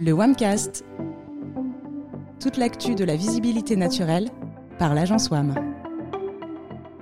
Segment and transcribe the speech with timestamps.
[0.00, 0.84] Le WAMcast.
[2.40, 4.28] Toute l'actu de la visibilité naturelle
[4.78, 5.67] par l'agence WAM.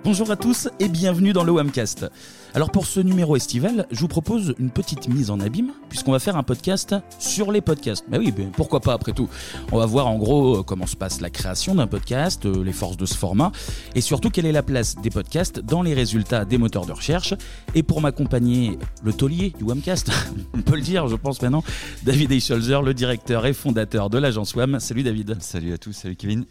[0.07, 2.07] Bonjour à tous et bienvenue dans le WAMcast.
[2.55, 6.21] Alors pour ce numéro estival, je vous propose une petite mise en abîme puisqu'on va
[6.21, 8.05] faire un podcast sur les podcasts.
[8.09, 9.29] Bah oui, mais pourquoi pas après tout.
[9.73, 12.73] On va voir en gros euh, comment se passe la création d'un podcast, euh, les
[12.73, 13.51] forces de ce format
[13.97, 17.35] et surtout quelle est la place des podcasts dans les résultats des moteurs de recherche.
[17.75, 20.13] Et pour m'accompagner, le taulier du WAMcast,
[20.55, 21.65] on peut le dire je pense maintenant,
[22.05, 24.79] David Eicholzer, le directeur et fondateur de l'agence WAM.
[24.79, 25.43] Salut David.
[25.43, 26.45] Salut à tous, salut Kevin.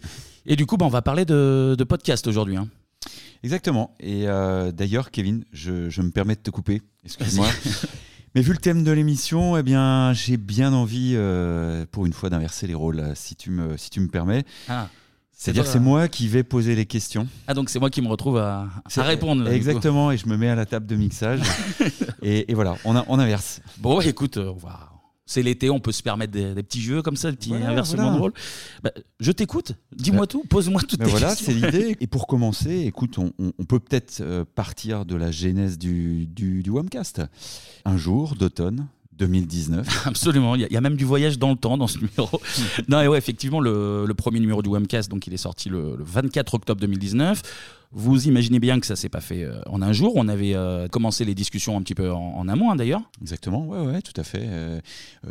[0.46, 2.58] Et du coup, bah, on va parler de, de podcast aujourd'hui.
[2.58, 2.68] hein.
[3.46, 3.96] Exactement.
[4.00, 6.82] Et euh, d'ailleurs, Kevin, je, je me permets de te couper.
[7.04, 7.48] Excuse-moi.
[8.34, 12.32] Mais vu le thème de l'émission, eh bien, j'ai bien envie, euh, pour une fois,
[12.32, 14.46] d'inverser les rôles, si tu me, si tu me permets.
[14.68, 14.90] Ah.
[15.32, 17.28] C'est-à-dire que c'est moi qui vais poser les questions.
[17.46, 19.44] Ah donc c'est moi qui me retrouve à, répondre.
[19.44, 19.54] là.
[19.54, 21.42] Exactement, et je me mets à la table de mixage.
[22.24, 23.62] et, et voilà, on, a- on inverse.
[23.78, 24.95] Bon, écoute, euh, on va.
[25.28, 27.70] C'est l'été, on peut se permettre des, des petits jeux comme ça, des petits Voilà,
[27.70, 28.16] inversements voilà.
[28.18, 28.34] de rôle.
[28.84, 31.46] Bah, je t'écoute, dis-moi tout, pose-moi toutes Mais tes voilà, questions.
[31.48, 31.98] c'est l'idée.
[32.02, 36.28] Et pour commencer, écoute, on, on- on peut peut-être euh, partir de la genèse du,
[36.28, 37.24] du, du Wamcast.
[37.86, 39.88] Un jour d'automne 2019.
[40.08, 41.98] Absolument, il y, a- il y a même du voyage dans le temps dans ce
[41.98, 42.40] numéro.
[42.88, 45.96] non, et ouais, effectivement, le, le premier numéro du Webcast, donc il est sorti le,
[45.96, 47.42] le 24 octobre 2019.
[47.98, 50.12] Vous imaginez bien que ça s'est pas fait euh, en un jour.
[50.18, 53.02] On avait euh, commencé les discussions un petit peu en, en amont, hein, d'ailleurs.
[53.22, 54.44] Exactement, ouais, ouais, tout à fait.
[54.44, 54.82] Euh,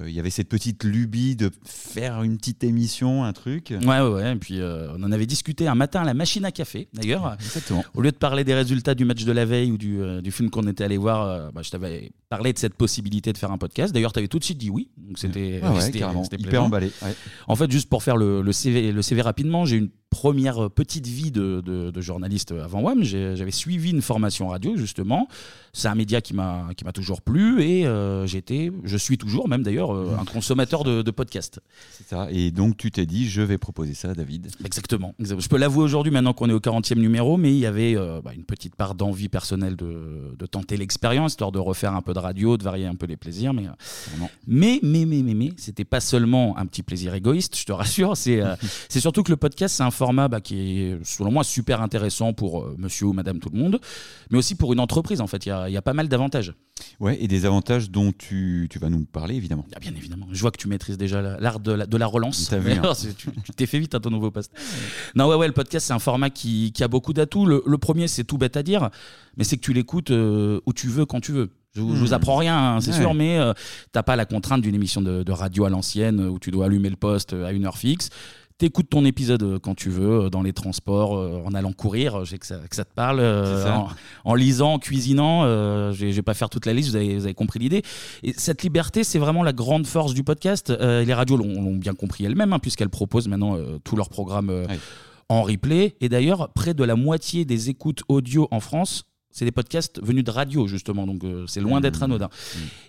[0.06, 3.74] Il y avait cette petite lubie de faire une petite émission, un truc.
[3.82, 4.32] Ouais, ouais, ouais.
[4.32, 7.36] Et puis on en avait discuté un matin à la machine à café, d'ailleurs.
[7.38, 7.84] Exactement.
[7.94, 10.48] Au lieu de parler des résultats du match de la veille ou du, du film
[10.48, 13.92] qu'on était allé voir, bah, je t'avais parlé de cette possibilité de faire un podcast.
[13.92, 14.88] D'ailleurs, tu avais tout de suite dit oui.
[14.96, 15.90] Donc c'était Ouais, ouais,
[16.38, 16.90] Hyper emballé.
[17.46, 21.08] En fait, juste pour faire le, le CV, le CV rapidement, j'ai une première petite
[21.08, 23.02] vie de, de- de journaliste avant WAM.
[23.02, 25.26] J'ai- J'avais suivi une formation radio, justement.
[25.72, 29.48] C'est un média qui m'a qui m'a toujours plu et euh, j'étais, je suis toujours
[29.48, 31.58] même d'ailleurs, euh, un consommateur de, de podcasts.
[31.90, 32.28] C'est ça.
[32.30, 34.46] Et donc, tu t'es dit, je vais proposer ça à David.
[34.64, 35.14] Exactement.
[35.18, 35.40] Exactement.
[35.40, 38.20] Je peux l'avouer aujourd'hui, maintenant qu'on est au 40e numéro, mais il y avait euh,
[38.22, 42.12] bah, une petite part d'envie personnelle de, de tenter l'expérience, histoire de refaire un peu
[42.14, 43.52] de radio, de varier un peu les plaisirs.
[43.52, 43.70] Mais, euh,
[44.46, 48.16] mais, mais, mais, mais, mais, c'était pas seulement un petit plaisir égoïste, je te rassure.
[48.16, 48.54] C'est euh,
[48.88, 52.32] c'est surtout que le podcast, c'est un format bah, qui est, selon moi, super intéressant
[52.32, 53.80] pour euh, monsieur ou madame tout le monde,
[54.30, 55.46] mais aussi pour une entreprise, en fait.
[55.46, 56.52] Il y a, il y a pas mal d'avantages.
[57.00, 59.64] Ouais, et des avantages dont tu, tu vas nous parler, évidemment.
[59.74, 60.26] Ah, bien évidemment.
[60.32, 62.52] Je vois que tu maîtrises déjà la- l'art de la, de la relance.
[62.52, 62.92] Vu, hein.
[63.16, 64.52] Tu tu t'es fait vite à ton nouveau poste.
[65.14, 67.46] Non, ouais, ouais, le podcast, c'est un format qui, qui a beaucoup d'atouts.
[67.46, 68.90] Le, le premier, c'est tout bête à dire,
[69.36, 71.50] mais c'est que tu l'écoutes euh, où tu veux, quand tu veux.
[71.76, 72.14] Je, vous- je vous Hmm.
[72.14, 72.98] apprends rien, hein, c'est Ouais.
[73.00, 73.52] sûr, mais euh,
[73.92, 76.88] t'as pas la contrainte d'une émission de, de radio à l'ancienne où tu dois allumer
[76.90, 78.10] le poste euh, à une heure fixe.
[78.56, 82.24] T'écoutes ton épisode euh, quand tu veux, euh, dans les transports, euh, en allant courir,
[82.24, 83.78] je sais que ça, que ça te parle, ça.
[83.80, 83.88] en,
[84.24, 87.24] en lisant, en cuisinant, euh, je vais pas faire toute la liste, vous avez, vous
[87.24, 87.82] avez compris l'idée.
[88.22, 90.70] Et cette liberté, c'est vraiment la grande force du podcast.
[90.70, 93.96] Euh, et les radios l'ont l'ont bien compris elles-mêmes, hein, puisqu'elles proposent maintenant euh, tous
[93.96, 94.66] leurs programmes euh,
[95.28, 95.96] en replay.
[96.00, 99.02] Et d'ailleurs, près de la moitié des écoutes audio en France,
[99.34, 101.06] c'est des podcasts venus de radio, justement.
[101.06, 102.04] Donc, euh, c'est loin d'être Mmh.
[102.04, 102.28] anodin.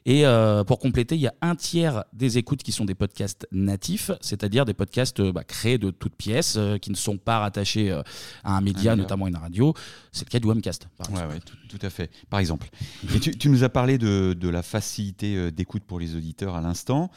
[0.05, 3.47] Et euh, pour compléter, il y a un tiers des écoutes qui sont des podcasts
[3.51, 7.39] natifs, c'est-à-dire des podcasts euh, bah, créés de toutes pièces, euh, qui ne sont pas
[7.39, 8.03] rattachés euh,
[8.43, 8.95] à un média, média.
[8.95, 9.73] notamment une radio.
[10.11, 11.33] C'est le cas du Wamcast, par Ouais, exemple.
[11.33, 12.11] ouais, tout, tout à fait.
[12.29, 12.69] Par exemple.
[13.15, 16.55] Et tu, tu nous as parlé de, de la facilité euh, d'écoute pour les auditeurs
[16.55, 17.09] à l'instant.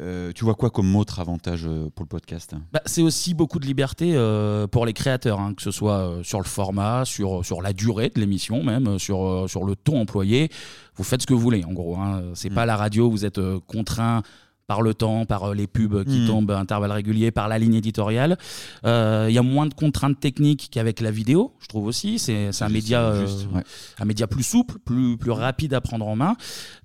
[0.00, 2.54] Euh, tu vois quoi comme autre avantage euh, pour le podcast?
[2.72, 6.22] Bah, c'est aussi beaucoup de liberté euh, pour les créateurs, hein, que ce soit euh,
[6.22, 9.76] sur le format, sur, sur la durée de l'émission, même euh, sur, euh, sur le
[9.76, 10.48] ton employé.
[10.96, 11.96] Vous faites ce que vous voulez, en gros.
[11.96, 12.22] Hein.
[12.34, 12.54] C'est Mm.
[12.54, 14.22] pas la radio, vous êtes euh, contraint
[14.66, 16.26] par le temps, par euh, les pubs qui Mm.
[16.28, 18.38] tombent à intervalles réguliers, par la ligne éditoriale.
[18.86, 22.18] Euh, Il y a moins de contraintes techniques qu'avec la vidéo, je trouve aussi.
[22.18, 23.26] C'est c'est un média, euh,
[23.98, 26.36] un média plus souple, plus, plus rapide à prendre en main.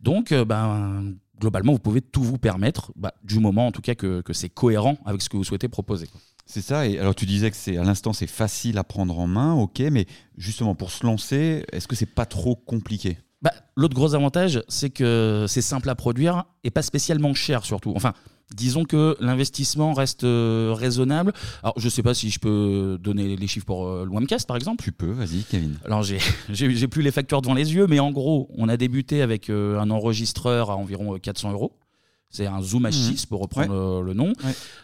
[0.01, 3.96] Donc, euh, ben, globalement, vous pouvez tout vous permettre, bah, du moment en tout cas
[3.96, 6.07] que, c'est cohérent avec ce que vous souhaitez proposer.
[6.46, 6.88] C'est ça.
[6.88, 9.79] Et alors, tu disais que c'est à l'instant, c'est facile à prendre en main, ok,
[9.91, 10.06] mais
[10.38, 13.18] justement, pour se lancer, est-ce que c'est pas trop compliqué?
[13.41, 17.93] Bah, L'autre gros avantage, c'est que c'est simple à produire et pas spécialement cher surtout.
[17.96, 18.14] Enfin,
[18.53, 21.34] disons que l'investissement reste euh, raisonnable.
[21.64, 24.55] Alors, je sais pas si je peux donner les chiffres pour euh, le Wamcast, par
[24.55, 24.84] exemple.
[24.84, 25.78] Tu peux, vas-y, Kevin.
[25.85, 28.78] Alors, j'ai j'ai j'ai plus les factures devant les yeux, mais en gros, on a
[28.78, 31.78] débuté avec euh, un enregistreur à environ euh, 400 euros.
[32.35, 34.34] C'est un Zoom H6 pour reprendre le nom.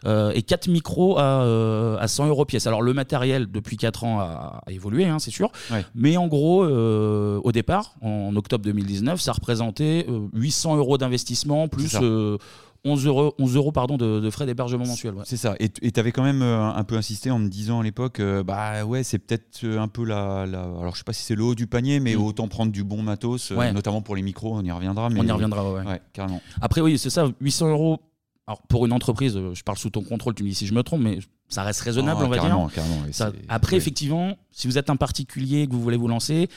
[0.05, 2.65] Euh, et 4 micros à, euh, à 100 euros pièce.
[2.65, 5.51] Alors le matériel depuis 4 ans a, a évolué, hein, c'est sûr.
[5.95, 11.67] Mais en gros, euh, au départ, en octobre 2019, ça représentait euh, 800 euros d'investissement
[11.67, 12.37] plus euh,
[12.83, 15.13] 11 euros, 11 euros pardon, de, de frais d'hébergement mensuel.
[15.13, 15.23] ouais.
[15.25, 15.55] C'est ça.
[15.59, 18.43] Et tu avais quand même euh, un peu insisté en me disant à l'époque, euh,
[18.43, 21.35] bah ouais, c'est peut-être euh, un peu la, la- Alors je sais pas si c'est
[21.35, 22.21] le haut du panier, mais Mm.
[22.23, 23.71] autant prendre du bon matos, Ouais.
[23.71, 25.09] notamment pour les micros, on y reviendra.
[25.09, 25.83] Mais On y reviendra, ouais.
[25.85, 26.41] Ouais, carrément.
[26.59, 27.99] Après, oui, c'est ça, 800 euros.
[28.47, 30.81] alors pour une entreprise, je parle sous ton contrôle, tu me dis si je me
[30.81, 32.43] trompe, mais ça reste raisonnable, Ah, on va dire.
[32.45, 32.69] carrément,
[33.11, 36.49] Ça- après, effectivement, si vous êtes un particulier et que vous voulez vous lancer,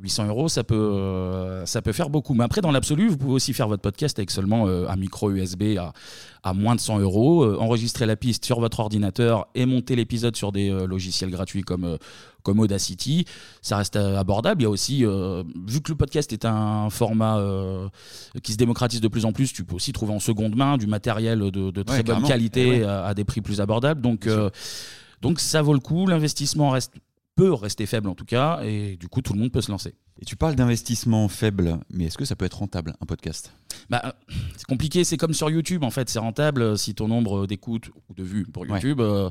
[0.00, 2.34] 800 euros, ça peut, euh, ça peut faire beaucoup.
[2.34, 5.30] Mais après, dans l'absolu, vous pouvez aussi faire votre podcast avec seulement euh, un micro
[5.30, 5.92] USB à,
[6.42, 10.36] à moins de 100 euros, euh, enregistrer la piste sur votre ordinateur et monter l'épisode
[10.36, 11.98] sur des logiciels gratuits comme,
[12.44, 13.24] comme Audacity.
[13.60, 14.62] Ça reste abordable.
[14.62, 17.42] Il y a aussi, vu que le podcast est un format
[18.42, 20.86] qui se démocratise de plus en plus, tu peux aussi trouver en seconde main du
[20.86, 22.28] matériel de, de très Ouais, bonne carrément.
[22.28, 22.84] qualité Eh ouais.
[22.84, 24.00] à, à des prix plus abordables.
[24.00, 24.28] Donc,
[25.22, 26.06] donc ça vaut le coup.
[26.06, 26.92] L'investissement reste
[27.38, 29.94] peut rester faible en tout cas, et du coup tout le monde peut se lancer.
[30.20, 33.52] Et tu parles d'investissement faible, mais est-ce que ça peut être rentable, un podcast?
[33.88, 34.16] Bah,
[34.56, 38.14] c'est compliqué, c'est comme sur YouTube en fait, c'est rentable si ton nombre d'écoutes ou
[38.14, 39.30] de vues pour YouTube euh,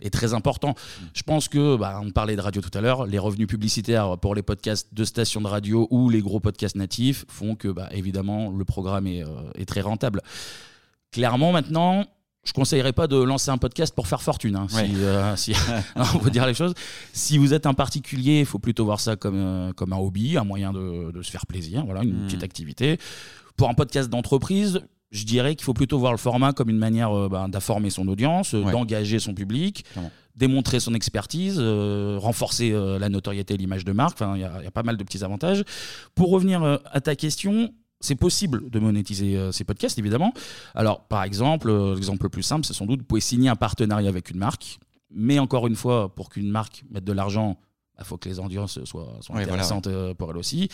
[0.00, 0.74] est très important.
[1.14, 4.34] Je pense que, bah, on parlait de radio tout à l'heure, les revenus publicitaires pour
[4.34, 8.50] les podcasts de stations de radio ou les gros podcasts natifs font que, bah, évidemment,
[8.50, 10.22] le programme est, euh, est très rentable.
[11.12, 12.04] Clairement, maintenant,
[12.44, 14.56] je conseillerais pas de lancer un podcast pour faire fortune.
[14.56, 14.86] hein, Ouais.
[14.88, 15.54] si, euh, si-
[15.96, 16.74] non, faut dire les choses.
[17.12, 20.36] Si vous êtes un particulier, il faut plutôt voir ça comme, euh, comme un hobby,
[20.36, 22.26] un moyen de, de se faire plaisir, voilà, une Mm.
[22.26, 22.98] petite activité.
[23.56, 24.80] Pour un podcast d'entreprise,
[25.10, 28.08] je dirais qu'il faut plutôt voir le format comme une manière euh, ben, d'informer son
[28.08, 28.70] audience, Ouais.
[28.72, 29.84] d'engager son public,
[30.34, 34.14] démontrer son expertise, euh, renforcer euh, la notoriété et l'image de marque.
[34.20, 35.62] Enfin, il y, a il y a pas mal de petits avantages.
[36.16, 37.70] Pour revenir euh, à ta question,
[38.04, 40.32] c'est possible de monétiser euh, ces podcasts, évidemment.
[40.74, 43.56] Alors, par exemple, euh, l'exemple le plus simple, c'est sans doute, vous pouvez signer un
[43.56, 44.78] partenariat avec une marque.
[45.10, 47.56] Mais encore une fois, pour qu'une marque mette de l'argent,
[47.98, 50.68] il faut que les audiences soient, soient Ouais, voilà, intéressantes euh, pour elle aussi.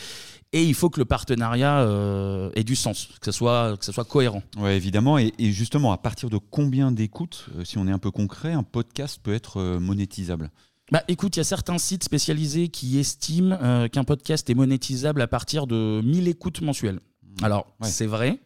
[0.52, 3.92] Et il faut que le partenariat euh, ait du sens, que ce soit, que ce
[3.92, 4.42] soit cohérent.
[4.58, 5.18] Ouais, évidemment.
[5.18, 8.52] Et, et justement, à partir de combien d'écoutes, euh, si on est un peu concret,
[8.52, 10.50] un podcast peut être euh, monétisable?
[10.90, 15.22] Bah écoute, il y a certains sites spécialisés qui estiment euh, qu'un podcast est monétisable
[15.22, 16.98] à partir de 1000 écoutes mensuelles.
[17.42, 17.88] Alors, Ouais.
[17.88, 18.38] c'est vrai,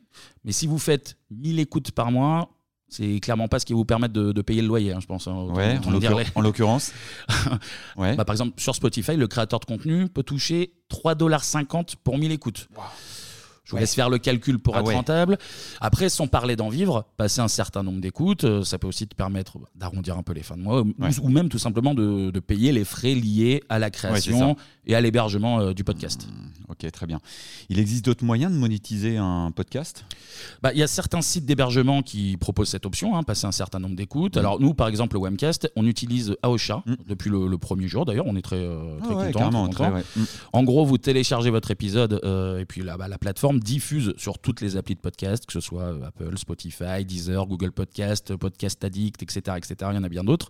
[0.45, 2.51] mais si vous faites 1000 écoutes par mois,
[2.89, 5.07] c'est clairement pas ce qui va vous permettre de, de payer le loyer, hein, je
[5.07, 5.27] pense.
[5.27, 6.93] hein, autant- Ouais, autant en le dire l'occur- les- en l'occurrence.
[7.97, 8.15] Ouais.
[8.15, 12.69] Bah, par exemple, sur Spotify, le créateur de contenu peut toucher 3,50$ pour 1000 écoutes.
[13.65, 13.81] Je vous Ouais.
[13.81, 14.95] laisse faire le calcul pour Ah être ouais.
[14.95, 15.39] rentable.
[15.81, 19.15] Après, sans parler d'en vivre, passer un certain nombre d'écoutes, euh, ça peut aussi te
[19.15, 21.09] permettre d'arrondir un peu les fins de mois, ou, Ouais.
[21.23, 24.57] ou même tout simplement de, de payer les frais liés à la création
[24.87, 26.29] et à l'hébergement euh, du podcast.
[26.69, 27.21] Ok, très bien.
[27.71, 30.05] Il existe d'autres moyens de monétiser un podcast?
[30.63, 33.79] Bah, Il y a certains sites d'hébergement qui proposent cette option, hein, passer un certain
[33.79, 34.37] nombre d'écoutes.
[34.37, 34.41] Mm.
[34.41, 36.95] Alors nous, par exemple, le Webcast, on utilise Aosha Mm.
[37.09, 38.05] depuis le, le premier jour.
[38.05, 39.39] D'ailleurs, on est très, euh, très Ah ouais, content.
[39.39, 40.21] carrément, très très, content.
[40.21, 40.27] ouais.
[40.53, 44.61] En gros, vous téléchargez votre épisode euh, et puis bah, la plateforme diffuse sur toutes
[44.61, 49.23] les applis de podcast, que ce soit euh, Apple, Spotify, Deezer, Google Podcast, Podcast Addict,
[49.23, 49.57] etc.
[49.57, 49.75] etc.
[49.91, 50.49] Il y en a bien d'autres.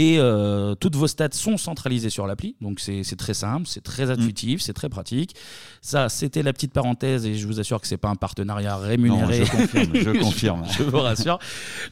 [0.00, 2.54] Et euh, toutes vos stats sont centralisées sur l'appli.
[2.60, 5.34] Donc c'est c'est très simple, c'est très intuitif, c'est très pratique.
[5.82, 9.40] Ça, c'était la petite parenthèse et je vous assure que c'est pas un partenariat rémunéré.
[9.40, 10.62] Non, je confirme, je confirme.
[10.78, 11.40] je vous rassure.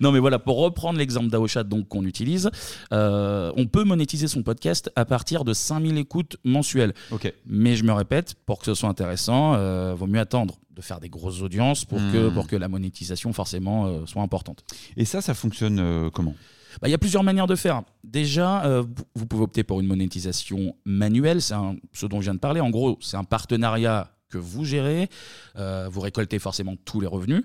[0.00, 2.48] Non, mais voilà, pour reprendre l'exemple d'Aoshat donc qu'on utilise,
[2.92, 6.94] euh, on peut monétiser son podcast à partir de 5000 écoutes mensuelles.
[7.10, 7.32] Ok.
[7.46, 11.00] Mais je me répète, pour que ce soit intéressant, euh, vaut mieux attendre de faire
[11.00, 12.34] des grosses audiences pour, que, Hmm.
[12.34, 14.62] pour que la monétisation forcément euh, soit importante.
[14.96, 16.34] Et ça, ça fonctionne euh, comment?
[16.80, 17.82] Bah, Il y a plusieurs manières de faire.
[18.04, 18.82] Déjà, euh,
[19.14, 22.60] vous- pouvez opter pour une monétisation manuelle, c'est un- ce dont je viens de parler.
[22.60, 25.08] En gros, c'est un partenariat que vous gérez,
[25.56, 27.44] euh, vous récoltez forcément tous les revenus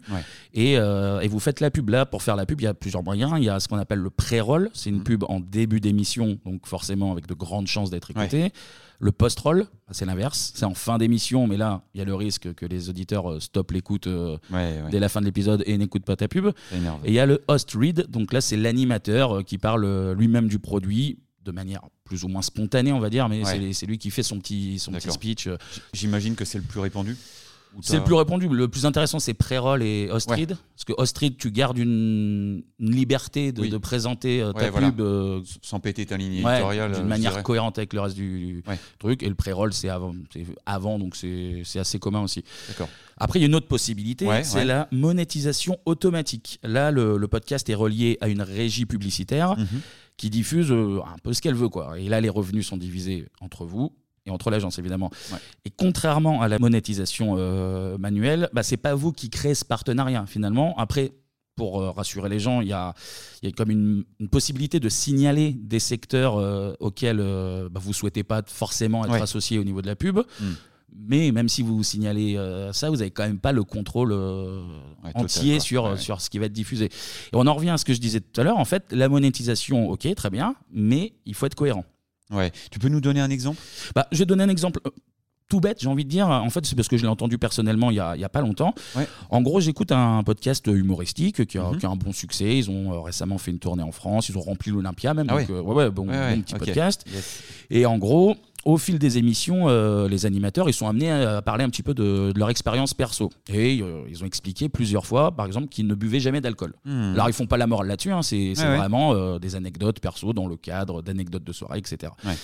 [0.53, 1.89] et, euh, et vous faites la pub.
[1.89, 3.33] Là, pour faire la pub, il y a plusieurs moyens.
[3.37, 5.03] Il y a ce qu'on appelle le pré-roll, c'est une Mhm.
[5.03, 8.51] pub en début d'émission, donc forcément avec de grandes chances d'être écouté.
[9.03, 12.53] Le post-roll, c'est l'inverse, c'est en fin d'émission, mais là, il y a le risque
[12.53, 14.91] que les auditeurs euh, stoppent l'écoute euh, Ouais, ouais.
[14.91, 16.47] dès la fin de l'épisode et n'écoutent pas ta pub.
[16.71, 20.13] Et il y a le host read, donc là c'est l'animateur euh, qui parle euh,
[20.13, 23.57] lui-même du produit de manière plus ou moins spontanée, on va dire, mais Ouais.
[23.59, 25.15] c'est- c'est lui qui fait son petit, son petit D'accord.
[25.15, 25.47] speech.
[25.47, 25.57] euh.
[25.93, 27.17] J'imagine que c'est le plus répandu
[27.81, 28.49] C'est le plus répandu.
[28.49, 30.17] Le plus intéressant, c'est pré-roll et Ouais.
[30.35, 30.57] read.
[30.75, 33.69] Parce que host read, tu gardes une, une liberté de, Oui.
[33.69, 34.91] de présenter euh, ta Ouais, voilà.
[34.91, 36.91] pub euh, Sans péter ta ligne ouais, éditoriale.
[36.91, 37.43] euh, d'une je manière dirais.
[37.43, 38.77] cohérente avec le reste du Ouais.
[38.99, 39.23] truc.
[39.23, 42.43] Et le pré-roll, c'est avant, c'est avant, donc c'est c'est assez commun aussi.
[42.67, 42.89] D'accord.
[43.17, 44.65] Après, il y a une autre possibilité, Ouais, c'est ouais.
[44.65, 46.59] la monétisation automatique.
[46.63, 49.67] Là, le, le podcast est relié à une régie publicitaire Mhm.
[50.17, 51.69] qui diffuse euh, un peu ce qu'elle veut.
[51.69, 51.99] Quoi.
[51.99, 53.93] Et là, les revenus sont divisés entre vous
[54.25, 55.09] et entre l'agence, évidemment.
[55.31, 55.37] Ouais.
[55.65, 60.25] Et contrairement à la monétisation euh, manuelle, bah, c'est pas vous qui créez ce partenariat,
[60.27, 60.77] finalement.
[60.77, 61.13] Après,
[61.55, 62.93] pour euh, rassurer les gens, il y a,
[63.41, 67.17] il y a comme une, une possibilité de signaler des secteurs euh, auxquels
[67.71, 69.21] bah, vous souhaitez pas forcément être Ouais.
[69.21, 70.19] associé au niveau de la pub.
[70.39, 70.45] Mm.
[71.07, 74.61] Mais même si vous signalez euh, ça, vous avez quand même pas le contrôle euh,
[75.05, 75.59] total, entier quoi.
[75.61, 75.97] sur, Ouais.
[75.97, 76.85] sur ce qui va être diffusé.
[76.85, 76.89] Et
[77.33, 78.57] on en revient à ce que je disais tout à l'heure.
[78.57, 81.85] En fait, la monétisation, ok, très bien, mais il faut être cohérent.
[82.31, 82.51] Ouais.
[82.71, 83.57] Tu peux nous donner un exemple?
[83.95, 84.91] Bah, je vais donner un exemple euh,
[85.49, 86.29] tout bête, j'ai envie de dire.
[86.29, 88.29] En fait, c'est parce que je l'ai entendu personnellement il y a, il y a
[88.29, 88.73] pas longtemps.
[88.95, 89.05] Ouais.
[89.29, 91.77] En gros, j'écoute un podcast humoristique qui a, Mhm.
[91.77, 92.57] qui a un bon succès.
[92.57, 94.29] Ils ont euh, récemment fait une tournée en France.
[94.29, 95.27] Ils ont rempli l'Olympia même.
[95.29, 95.55] Ah donc, ouais.
[95.55, 96.59] euh, ouais, ouais, bon, Ouais, ouais, bon petit ok.
[96.59, 97.05] podcast.
[97.69, 101.63] Et en gros, au fil des émissions, euh, les animateurs, ils sont amenés à parler
[101.63, 103.29] un petit peu de, de leur expérience perso.
[103.49, 106.73] Et euh, ils ont expliqué plusieurs fois, par exemple, qu'ils ne buvaient jamais d'alcool.
[106.85, 107.13] Hmm.
[107.13, 108.77] Alors ils font pas la morale là-dessus, hein, c'est c'est Ouais, ouais.
[108.77, 112.11] vraiment euh, des anecdotes perso dans le cadre d'anecdotes de soirée, etc.
[112.25, 112.35] Ouais.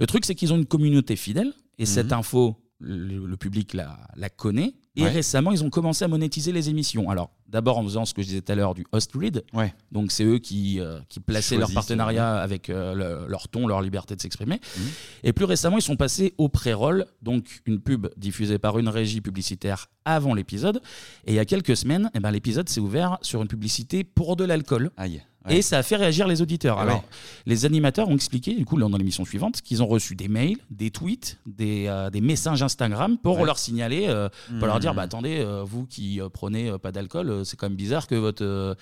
[0.00, 2.18] Le truc, c'est qu'ils ont une communauté fidèle, et cette Mhm.
[2.18, 4.74] info, le, le public la, la connaît.
[4.96, 5.10] Et Ouais.
[5.10, 7.10] récemment, ils ont commencé à monétiser les émissions.
[7.10, 9.42] Alors, d'abord en faisant ce que je disais tout à l'heure du host read.
[9.52, 9.74] Ouais.
[9.90, 13.82] Donc, c'est eux qui, euh, qui plaçaient leur partenariat avec euh, le- leur ton, leur
[13.82, 14.60] liberté de s'exprimer.
[14.76, 14.84] Mhm.
[15.24, 19.20] Et plus récemment, ils sont passés au pré-roll, donc une pub diffusée par une régie
[19.20, 20.80] publicitaire avant l'épisode.
[21.26, 24.36] Et il y a quelques semaines, eh ben, l'épisode s'est ouvert sur une publicité pour
[24.36, 24.90] de l'alcool.
[24.96, 25.22] Aïe.
[25.50, 26.78] Et ça a fait réagir les auditeurs.
[26.78, 27.04] Alors,
[27.46, 30.90] les animateurs ont expliqué, du coup, dans l'émission suivante, qu'ils ont reçu des mails, des
[30.90, 33.44] tweets, des, euh, des messages Instagram pour Ouais.
[33.44, 34.96] leur signaler, euh, pour leur dire Mhm.
[34.96, 38.06] bah, attendez, euh, vous qui euh, prenez euh, pas d'alcool, euh, c'est quand même bizarre
[38.06, 38.74] que votre, euh,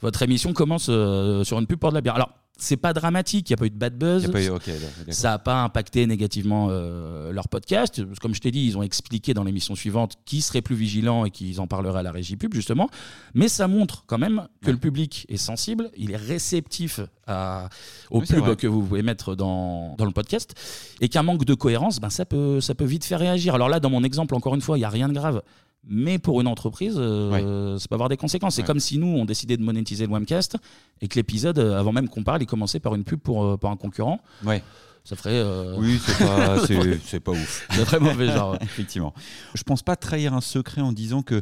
[0.00, 2.14] votre émission commence euh, sur une pub pour de la bière.
[2.14, 4.24] Alors, c'est pas dramatique, il n'y a pas eu de bad buzz.
[4.24, 5.14] Y a pas eu- ok, d'accord.
[5.14, 8.02] Ça n'a pas impacté négativement euh, leur podcast.
[8.20, 11.30] Comme je t'ai dit, ils ont expliqué dans l'émission suivante qu'ils seraient plus vigilants et
[11.30, 12.90] qu'ils en parleraient à la régie pub, justement.
[13.34, 17.68] Mais ça montre quand même que le public est sensible, il est réceptif à,
[18.10, 20.54] aux Oui, c'est pubs que vous pouvez mettre dans, dans le podcast.
[21.00, 23.54] Et qu'un manque de cohérence, ben, ça, peut, ça peut vite faire réagir.
[23.54, 25.42] Alors là, dans mon exemple, encore une fois, il n'y a rien de grave.
[25.90, 28.56] Mais pour une entreprise, euh, ça peut avoir des conséquences.
[28.56, 30.56] C'est comme si nous, on décidait de monétiser le webcast
[31.00, 33.56] et que l'épisode, euh, avant même qu'on parle, il commençait par une pub pour, euh,
[33.56, 34.20] pour un concurrent.
[34.44, 34.62] Ouais.
[35.04, 35.30] Ça ferait.
[35.32, 37.66] euh, Oui, c'est pas, c'est, c'est pas ouf.
[37.70, 38.52] C'est très mauvais genre.
[38.52, 38.58] ouais.
[38.62, 39.14] Effectivement.
[39.54, 41.40] Je pense pas trahir un secret en disant que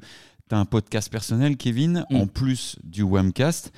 [0.48, 2.16] tu as un podcast personnel, Kevin, Mm.
[2.16, 3.72] en plus du Webcast.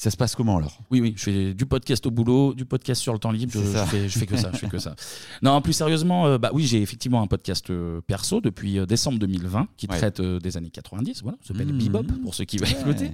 [0.00, 0.78] Ça se passe comment alors?
[0.92, 3.50] Oui, oui, je fais du podcast au boulot, du podcast sur le temps libre.
[3.52, 4.94] Je, fais, je fais que ça, je fais que ça.
[5.42, 9.18] Non, plus sérieusement, euh, bah oui, j'ai effectivement un podcast euh, perso depuis euh, décembre
[9.18, 9.96] 2020 qui Ouais.
[9.96, 11.22] traite euh, des années 90.
[11.24, 11.78] Voilà, ça s'appelle Mmh.
[11.78, 12.80] Bebop pour ceux qui veulent Ouais.
[12.80, 13.10] écouter.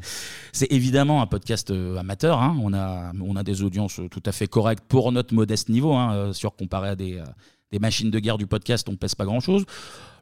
[0.53, 2.43] C'est évidemment un podcast euh, amateur.
[2.43, 2.55] hein.
[2.63, 5.95] On a, on a des audiences euh, tout à fait correctes pour notre modeste niveau.
[5.95, 7.25] Hein, euh, sur comparé à des, euh,
[7.75, 9.65] des machines de guerre du podcast, on pèse pas grand chose.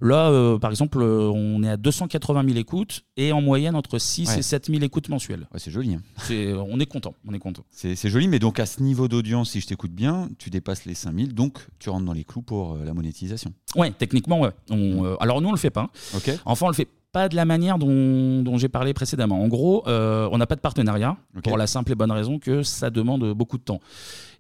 [0.00, 3.99] Là, euh, par exemple, euh, on est à 280 000 écoutes et en moyenne entre
[3.99, 4.38] 6 Ouais.
[4.38, 5.47] et 7 000 écoutes mensuelles.
[5.52, 5.92] Ouais, c'est joli.
[5.94, 6.02] hein.
[6.16, 7.62] C'est- on est content, on est content.
[7.71, 10.87] C'est, c'est joli, mais donc à ce niveau d'audience, si je t'écoute bien, tu dépasses
[10.87, 13.52] les 5000, donc tu rentres dans les clous pour euh, la monétisation.
[13.76, 14.50] Ouais, techniquement, ouais.
[14.71, 15.90] On, euh, alors nous, on le fait pas.
[16.16, 19.42] Ok Enfin, on le fait pas de la manière dont, dont j'ai parlé précédemment.
[19.42, 21.42] En gros, euh, on n'a pas de partenariat Ok.
[21.45, 23.81] pour la simple et bonne raison que ça demande beaucoup de temps.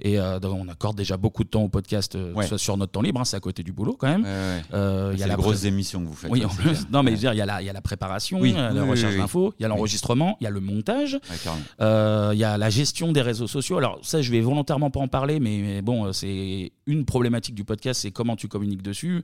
[0.00, 2.46] Et euh, donc, on accorde déjà beaucoup de temps au podcast, euh, Ouais.
[2.46, 4.24] soit sur notre temps libre, hein, c'est à côté du boulot quand même.
[4.26, 6.30] Euh, il y c'est a les la grosses pré- émissions que vous faites.
[6.30, 6.70] Oui, en c'est plus.
[6.70, 6.84] clair.
[6.90, 7.16] Non, mais Ouais.
[7.16, 8.82] je veux dire, il y, a la, il y a la préparation, Oui, euh, la
[8.84, 11.62] oui, recherche oui, d'infos, il y a l'enregistrement, il y a le montage, carrément.
[11.82, 13.76] euh, il y a la gestion des réseaux sociaux.
[13.76, 17.54] Alors ça, je vais volontairement pas en parler, mais, mais bon, euh, c'est une problématique
[17.54, 19.22] du podcast, c'est comment tu communiques dessus.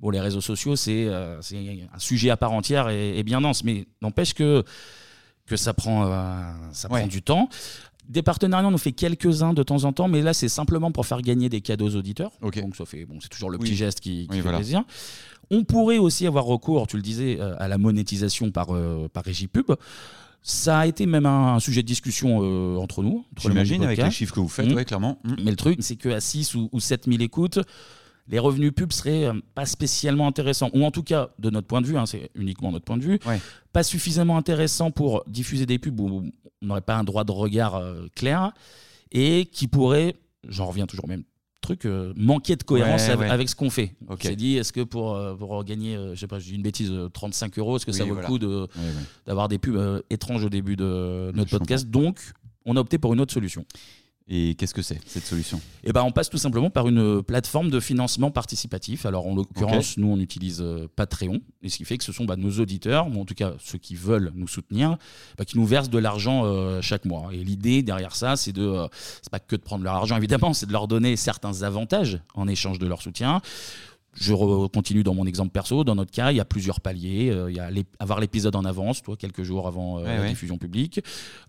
[0.00, 1.56] Bon, les réseaux sociaux, c'est euh, c'est
[1.92, 4.64] un sujet à part entière et, et bien dense, mais n'empêche que
[5.46, 6.42] que ça prend euh,
[6.72, 7.00] ça Ouais.
[7.00, 7.48] prend du temps.
[8.08, 11.06] Des partenariats, on en fait quelques-uns de temps en temps, mais là, c'est simplement pour
[11.06, 12.32] faire gagner des cadeaux aux auditeurs.
[12.42, 13.64] Donc, ça fait, bon, c'est toujours le Oui.
[13.66, 14.58] petit geste qui, qui Oui, fait voilà.
[14.58, 14.82] plaisir.
[15.52, 19.22] On pourrait aussi avoir recours, tu le disais, euh, à la monétisation par, euh, par
[19.22, 19.66] régie pub.
[20.42, 23.24] Ça a été même un, un sujet de discussion euh, entre nous.
[23.32, 25.18] entre le monde du J'imagine avec les chiffres que vous faites, ouais, clairement.
[25.22, 25.36] Mhm.
[25.44, 27.60] Mais le truc, c'est qu'à 6 ou, ou 7 000 écoutes,
[28.30, 30.70] les revenus pubs seraient euh, pas spécialement intéressants.
[30.72, 33.02] Ou en tout cas, de notre point de vue, hein, c'est uniquement notre point de
[33.02, 33.40] vue, Ouais.
[33.72, 36.32] pas suffisamment intéressants pour diffuser des pubs où on
[36.66, 38.52] n'aurait pas un droit de regard euh, clair
[39.12, 40.14] et qui pourraient,
[40.48, 41.24] j'en reviens toujours au même
[41.60, 43.30] truc, euh, manquer de cohérence Ouais, avec, ouais.
[43.34, 43.94] avec ce qu'on fait.
[44.08, 44.20] Ok.
[44.24, 46.54] On s'est dit, est-ce que pour, euh, pour gagner, euh, je sais pas, je dis
[46.54, 48.28] une bêtise, euh, 35 euros, est-ce que ça Oui, vaut voilà.
[48.28, 48.92] le coup de, Ouais, ouais.
[49.26, 51.86] d'avoir des pubs euh, étranges au début de notre podcast?
[51.88, 52.18] Donc,
[52.64, 53.64] on a opté pour une autre solution.
[54.28, 55.60] Et qu'est-ce que c'est cette solution?
[55.82, 59.04] Eh ben, on passe tout simplement par une plateforme de financement participatif.
[59.04, 62.26] Alors, en l'occurrence, nous, on utilise euh, Patreon, et ce qui fait que ce sont
[62.26, 64.96] bah, nos auditeurs, ou en tout cas ceux qui veulent nous soutenir,
[65.36, 67.30] bah, qui nous versent de l'argent euh, chaque mois.
[67.32, 68.86] Et l'idée derrière ça, c'est de, euh,
[69.20, 72.46] c'est pas que de prendre leur argent, évidemment, c'est de leur donner certains avantages en
[72.46, 73.42] échange de leur soutien.
[74.14, 74.34] Je
[74.68, 75.84] continue dans mon exemple perso.
[75.84, 77.30] Dans notre cas, il y a plusieurs paliers.
[77.30, 80.22] Euh, il y a avoir l'épisode en avance, toi, quelques jours avant euh, Ouais, la
[80.22, 80.28] ouais.
[80.30, 81.00] diffusion publique.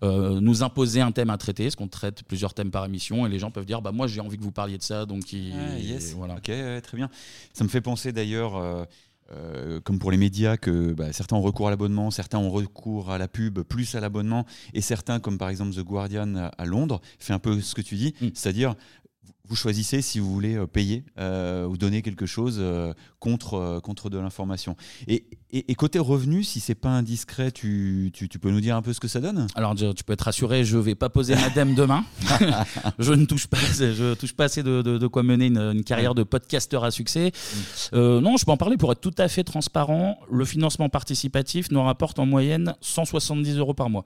[0.04, 3.28] Euh, nous imposer un thème à traiter, parce qu'on traite plusieurs thèmes par émission, et
[3.28, 5.52] les gens peuvent dire, bah moi j'ai envie que vous parliez de ça, donc il-
[5.58, 6.14] Ah, yes.
[6.14, 6.34] voilà.
[6.36, 7.10] Ok, ouais, très bien.
[7.52, 8.84] Ça me fait penser d'ailleurs, euh,
[9.32, 13.10] euh, comme pour les médias, que bah, certains ont recours à l'abonnement, certains ont recours
[13.10, 16.64] à la pub, plus à l'abonnement, et certains, comme par exemple The Guardian à, à
[16.64, 18.28] Londres, fait un peu ce que tu dis, Mm.
[18.34, 18.74] c'est-à-dire
[19.48, 24.08] vous choisissez si vous voulez euh, payer euh, ou donner quelque chose euh, contre, contre
[24.08, 24.76] de l'information.
[25.08, 28.82] Et, et, côté revenu, si c'est pas indiscret, tu, tu, tu, peux nous dire un
[28.82, 29.46] peu ce que ça donne?
[29.54, 32.04] Alors tu peux être rassuré, je vais pas poser madame demain.
[32.98, 36.22] je ne touche pas, je touche pas assez de, de, quoi mener une, carrière de
[36.22, 37.32] podcasteur à succès.
[37.92, 38.18] Mm.
[38.18, 40.18] non, je peux en parler pour être tout à fait transparent.
[40.30, 44.04] Le financement participatif nous rapporte en moyenne 170 euros par mois.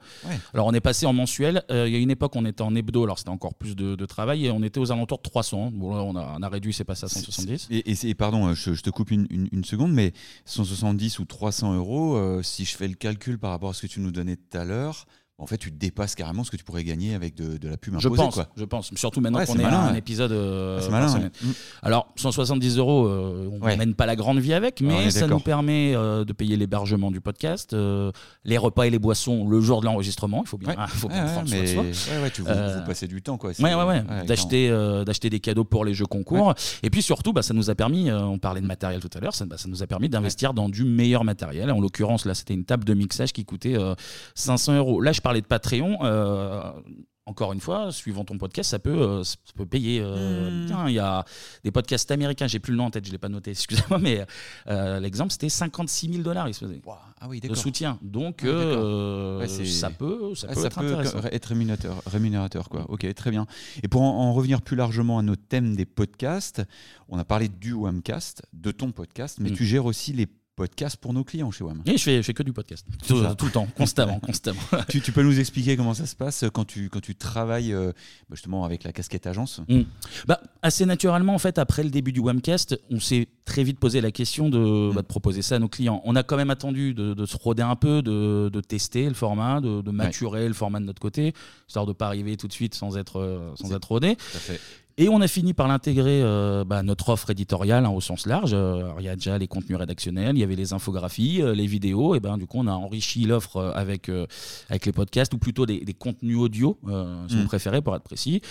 [0.53, 1.63] Alors on est passé en mensuel.
[1.69, 4.05] Il y a une époque, on était en hebdo, alors c'était encore plus de, de
[4.05, 5.71] travail et on était aux alentours de 300.
[5.73, 7.67] Bon, là, on a, on a réduit, c'est passé à 170.
[7.69, 10.13] Et, et, pardon, je, te coupe une, une, seconde, mais
[10.45, 13.87] 170 ou 300 euros, euh, si je fais le calcul par rapport à ce que
[13.87, 15.05] tu nous donnais tout à l'heure,
[15.39, 18.09] en fait, tu dépasses carrément ce que tu pourrais gagner avec de, la pub imposée.
[18.09, 18.91] Je pense, je pense.
[18.95, 21.29] Surtout maintenant qu'on est à un épisode euh, semaine.
[21.41, 21.49] Mm.
[21.83, 25.39] Alors, 170 euros, euh, on ne mène pas la grande vie avec, mais ça nous
[25.39, 27.75] permet euh, de payer l'hébergement du podcast,
[28.45, 30.41] les repas et les boissons le jour de l'enregistrement.
[30.43, 32.29] Il faut bien, faut bien prendre soin de soi.
[32.33, 32.47] tu vous,
[32.87, 33.51] passez du temps, quoi.
[33.59, 34.03] Ouais, ouais, ouais.
[34.25, 34.69] D'acheter,
[35.05, 36.55] d'acheter des cadeaux pour les jeux concours.
[36.81, 39.35] Et puis surtout, bah, ça nous a permis, on parlait de matériel tout à l'heure,
[39.35, 41.69] ça, bah, ça, nous a permis d'investir dans du meilleur matériel.
[41.69, 43.75] En l'occurrence, là, c'était une table de mixage qui coûtait
[44.33, 44.99] 500 euros.
[44.99, 46.71] Là, je parlais de Patreon, euh,
[47.25, 50.65] encore une fois, suivant ton podcast, ça peut, euh, ça peut payer euh, hmm.
[50.67, 50.87] bien.
[50.87, 51.25] Il y a
[51.65, 53.99] des podcasts américains, j'ai plus le nom en tête, je ne l'ai pas noté, excusez-moi,
[53.99, 54.25] mais
[55.01, 56.81] l'exemple c'était 56 000 dollars, il se faisait.
[57.19, 57.99] Ah oui, de soutien.
[58.01, 60.95] Donc ah, ça peut, ça peut,
[61.33, 62.69] être, rémunérateur, rémunérateur.
[62.69, 62.85] Quoi.
[62.87, 63.47] Ok, très bien.
[63.83, 66.61] Et pour en, revenir plus largement à notre thème des podcasts,
[67.09, 69.55] on a parlé du Wamcast, de ton podcast, mais hmm.
[69.55, 71.83] tu gères aussi les podcast pour nos clients chez WAM.
[71.85, 72.85] Oui, je fais, je fais que du podcast.
[73.07, 74.59] Tout, le temps, constamment, constamment.
[74.89, 77.91] tu, tu, peux nous expliquer comment ça se passe quand tu, quand tu travailles euh,
[78.27, 79.61] bah, justement avec la casquette agence?
[79.69, 79.83] Hmm.
[80.27, 84.01] bah, Assez naturellement, en fait, après le début du WAMcast, on s'est très vite posé
[84.01, 84.95] la question de, hmm.
[84.95, 86.01] bah, de, proposer ça à nos clients.
[86.05, 89.13] On a quand même attendu de, de se roder un peu, de, de tester le
[89.13, 91.33] format, de, maturer le format de notre côté,
[91.67, 94.15] histoire de ne pas arriver tout de suite sans être, euh, sans être rodé.
[94.15, 94.59] Tout à fait.
[94.99, 98.51] Et on a fini par l'intégrer euh, bah, notre offre éditoriale hein, au sens large.
[98.55, 101.67] Euh, il y a déjà les contenus rédactionnels, il y avait les infographies, euh, les
[101.67, 102.15] vidéos.
[102.15, 104.09] Et ben du coup, on a enrichi l'offre avec
[104.69, 106.79] avec les podcasts ou plutôt des, contenus audio,
[107.27, 107.45] si vous mm.
[107.45, 108.41] préférez, pour être précis.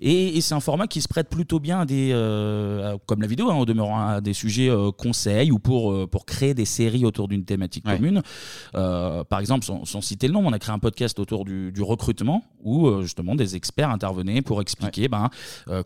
[0.00, 2.10] Et, c'est un format qui se prête plutôt bien à des,
[3.06, 6.66] comme la vidéo, hein, au demeurant, à des sujets conseils ou pour pour créer des
[6.66, 8.22] séries autour d'une thématique commune.
[8.72, 13.02] par exemple, sans, citer le nom, on a créé un podcast autour du, recrutement où
[13.02, 15.30] justement des experts intervenaient pour expliquer ben,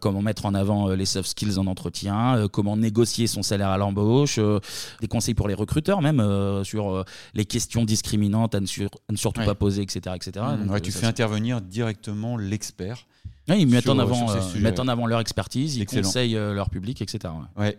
[0.01, 3.69] comment mettre en avant euh, les soft skills en entretien, euh, comment négocier son salaire
[3.69, 4.61] à l'embauche, euh,
[5.01, 6.21] des conseils pour les recruteurs même
[6.65, 10.17] sur les questions discriminantes à ne, surtout pas poser, etc.
[10.17, 10.45] etc.
[10.59, 10.81] Mmh.
[10.81, 13.07] tu fais intervenir directement l'expert.
[13.49, 14.27] ils mettent, en avant,
[14.59, 17.33] mettent en avant leur expertise, ils conseillent leur public, etc.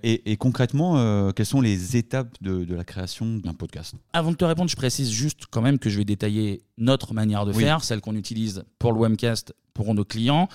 [0.03, 3.95] et, concrètement, quelles sont les étapes de, la création d'un podcast?
[4.13, 7.45] Avant de te répondre, je précise juste quand même que je vais détailler notre manière
[7.45, 10.47] de faire, celle qu'on utilise pour le webcast pour nos clients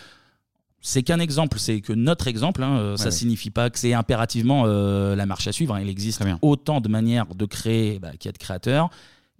[0.86, 3.92] c'est qu'un exemple, c'est que notre exemple, hein, euh, ça ne signifie pas que c'est
[3.92, 5.74] impérativement euh, la marche à suivre.
[5.74, 5.80] Hein.
[5.80, 8.88] Il existe autant de manières de créer bah, qu'il y a de créateurs.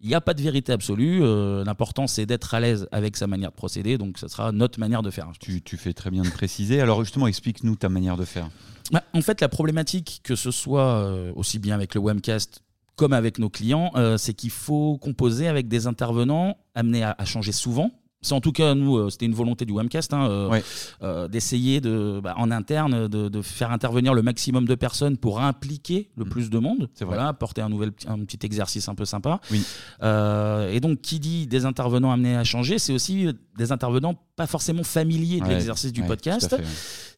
[0.03, 1.21] Il n'y a pas de vérité absolue.
[1.23, 3.97] Euh, l'important, c'est d'être à l'aise avec sa manière de procéder.
[3.97, 5.31] Donc, ce sera notre manière de faire.
[5.39, 6.81] Tu, fais très bien de préciser.
[6.81, 8.51] Alors, justement, explique-nous ta manière de faire.
[8.91, 12.65] Bah, en fait, la problématique, que ce soit aussi bien avec le webcast
[12.97, 17.93] comme avec nos clients, c'est qu'il faut composer avec des intervenants amenés à changer souvent
[18.23, 20.61] c'est en tout cas, nous, euh, c'était une volonté du Webcast hein, euh,
[21.03, 26.11] euh, d'essayer de, bah, en interne de, faire intervenir le maximum de personnes pour impliquer
[26.17, 26.29] le mm.
[26.29, 26.89] plus de monde.
[26.95, 29.41] C'est voilà, apporter un, nouvel, un petit exercice un peu sympa.
[29.51, 29.65] Oui.
[30.03, 34.85] et donc, qui dit des intervenants amenés à changer, c'est aussi des intervenants pas forcément
[34.85, 36.57] familiers de l'exercice du podcast.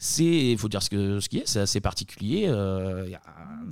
[0.00, 2.46] C'est, il faut dire ce, que, ce qui est, c'est assez particulier.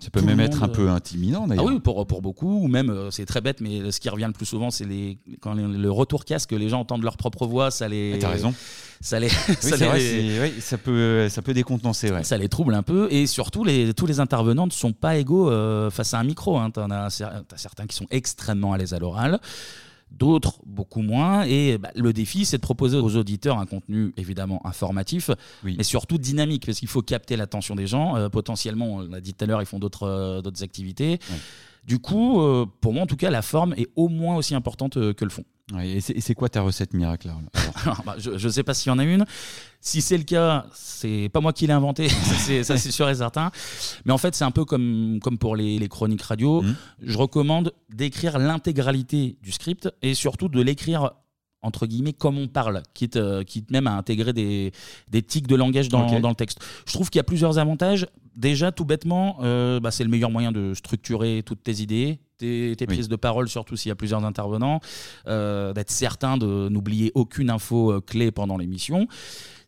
[0.01, 1.65] ça peut même être un peu intimidant d'ailleurs.
[1.69, 4.33] Ah oui, pour, pour beaucoup, ou même, c'est très bête, mais ce qui revient le
[4.33, 7.71] plus souvent, c'est les, quand le retour casque que les gens entendent leur propre voix,
[7.71, 8.15] ça les.
[8.15, 8.55] Ah, t'as raison.
[9.01, 9.29] Ça les.
[9.61, 9.77] ça,
[10.61, 12.11] ça peut, ça peut décontenancer.
[12.11, 12.25] Ouais.
[12.25, 15.51] Ça les trouble un peu et surtout les, tous les intervenants ne sont pas égaux
[15.51, 16.59] euh, face à un micro.
[16.59, 16.71] Hein.
[16.71, 19.41] T'en as, as certains qui sont extrêmement à l'aise à l'oral
[20.11, 21.45] d'autres beaucoup moins.
[21.45, 25.31] Et bah, le défi, c'est de proposer aux auditeurs un contenu évidemment informatif,
[25.65, 28.17] mais surtout dynamique, parce qu'il faut capter l'attention des gens.
[28.17, 31.19] Euh, potentiellement, on l'a dit tout à l'heure, ils font d'autres euh, d'autres activités.
[31.87, 32.43] Du coup,
[32.81, 35.45] pour moi en tout cas, la forme est au moins aussi importante que le fond
[35.83, 37.33] et c'est quoi ta recette miracle
[38.07, 39.25] bah, Je ne sais pas s'il y en a une.
[39.81, 42.09] Si c'est le cas, c'est pas moi qui l'ai inventé,
[42.63, 43.51] ça c'est sûr et certain.
[44.05, 46.63] Mais en fait, c'est un peu comme, comme pour les, chroniques radio.
[46.63, 46.77] Mmh.
[47.03, 51.11] Je recommande d'écrire l'intégralité du script et surtout de l'écrire
[51.67, 54.73] entre guillemets comme on parle, quitte, euh, quitte même à intégrer des,
[55.11, 56.21] des tics de langage dans, Ok.
[56.21, 56.61] dans le texte.
[56.87, 58.07] Je trouve qu'il y a plusieurs avantages.
[58.37, 62.75] Déjà, tout bêtement, euh, bah, c'est le meilleur moyen de structurer toutes tes idées, tes,
[62.77, 62.95] tes Oui.
[62.95, 64.81] prises de parole, surtout s'il y a plusieurs intervenants,
[65.27, 69.09] euh, d'être certain de n'oublier aucune info euh, clé pendant l'émission.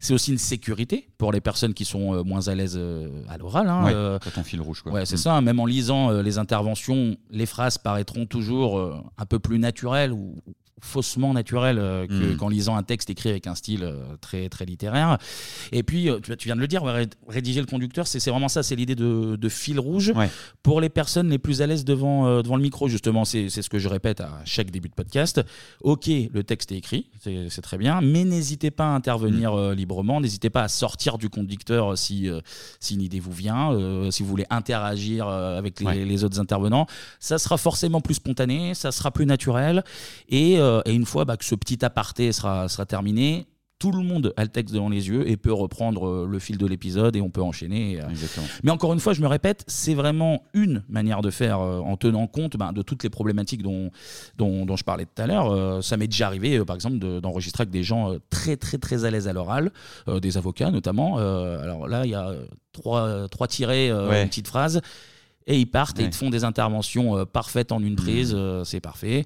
[0.00, 3.38] C'est aussi une sécurité pour les personnes qui sont euh, moins à l'aise euh, à
[3.38, 3.68] l'oral.
[3.68, 3.84] hein.
[3.86, 4.82] Ouais, Euh, t'as ton fil rouge.
[4.82, 4.92] Quoi.
[4.92, 5.18] Ouais, c'est Mm.
[5.18, 5.40] ça.
[5.40, 10.12] Même en lisant euh, les interventions, les phrases paraîtront toujours euh, un peu plus naturelles
[10.12, 10.36] ou
[10.80, 12.36] faussement naturelles euh, que- Mm.
[12.36, 15.18] qu'en lisant un texte écrit avec un style euh, très, très littéraire.
[15.72, 18.20] Et puis, euh, tu, tu viens de le dire, ouais, ré- rédiger le conducteur, c'est
[18.20, 20.12] c'est vraiment ça, c'est l'idée de, de fil rouge
[20.62, 22.88] pour les personnes les plus à l'aise devant, euh, devant le micro.
[22.88, 25.40] Justement, c'est c'est ce que je répète à chaque début de podcast.
[25.82, 29.58] Ok, le texte est écrit, c'est c'est très bien, mais n'hésitez pas à intervenir Mm.
[29.58, 32.40] euh, librement, n'hésitez pas à sortir du conducteur euh, si, euh,
[32.80, 36.04] si une idée vous vient, euh, si vous voulez interagir euh, avec les, Ouais.
[36.04, 36.86] les autres intervenants.
[37.20, 39.82] Ça sera forcément plus spontané, ça sera plus naturel.
[40.28, 43.46] Et, euh, et une fois bah, que ce petit aparté sera, sera terminé,
[43.80, 46.58] tout le monde a le texte devant les yeux et peut reprendre euh, le fil
[46.58, 48.00] de l'épisode et on peut enchaîner.
[48.00, 48.06] euh.
[48.64, 51.96] Mais encore une fois, je me répète, c'est vraiment une manière de faire euh, en
[51.96, 53.92] tenant compte ben, de toutes les problématiques dont,
[54.36, 55.52] dont, dont je parlais tout à l'heure.
[55.52, 58.56] Euh, ça m'est déjà arrivé, euh, par exemple, de- d'enregistrer avec des gens euh, très,
[58.56, 59.70] très, très à l'aise à l'oral,
[60.08, 61.20] euh, des avocats notamment.
[61.20, 64.22] Euh, alors là, il y a euh, trois, trois tirés, euh, Ouais.
[64.24, 64.80] une petite phrase,
[65.46, 66.08] et ils partent et Ouais.
[66.08, 68.32] ils te font des interventions euh, parfaites en une prise.
[68.36, 69.24] euh, c'est parfait.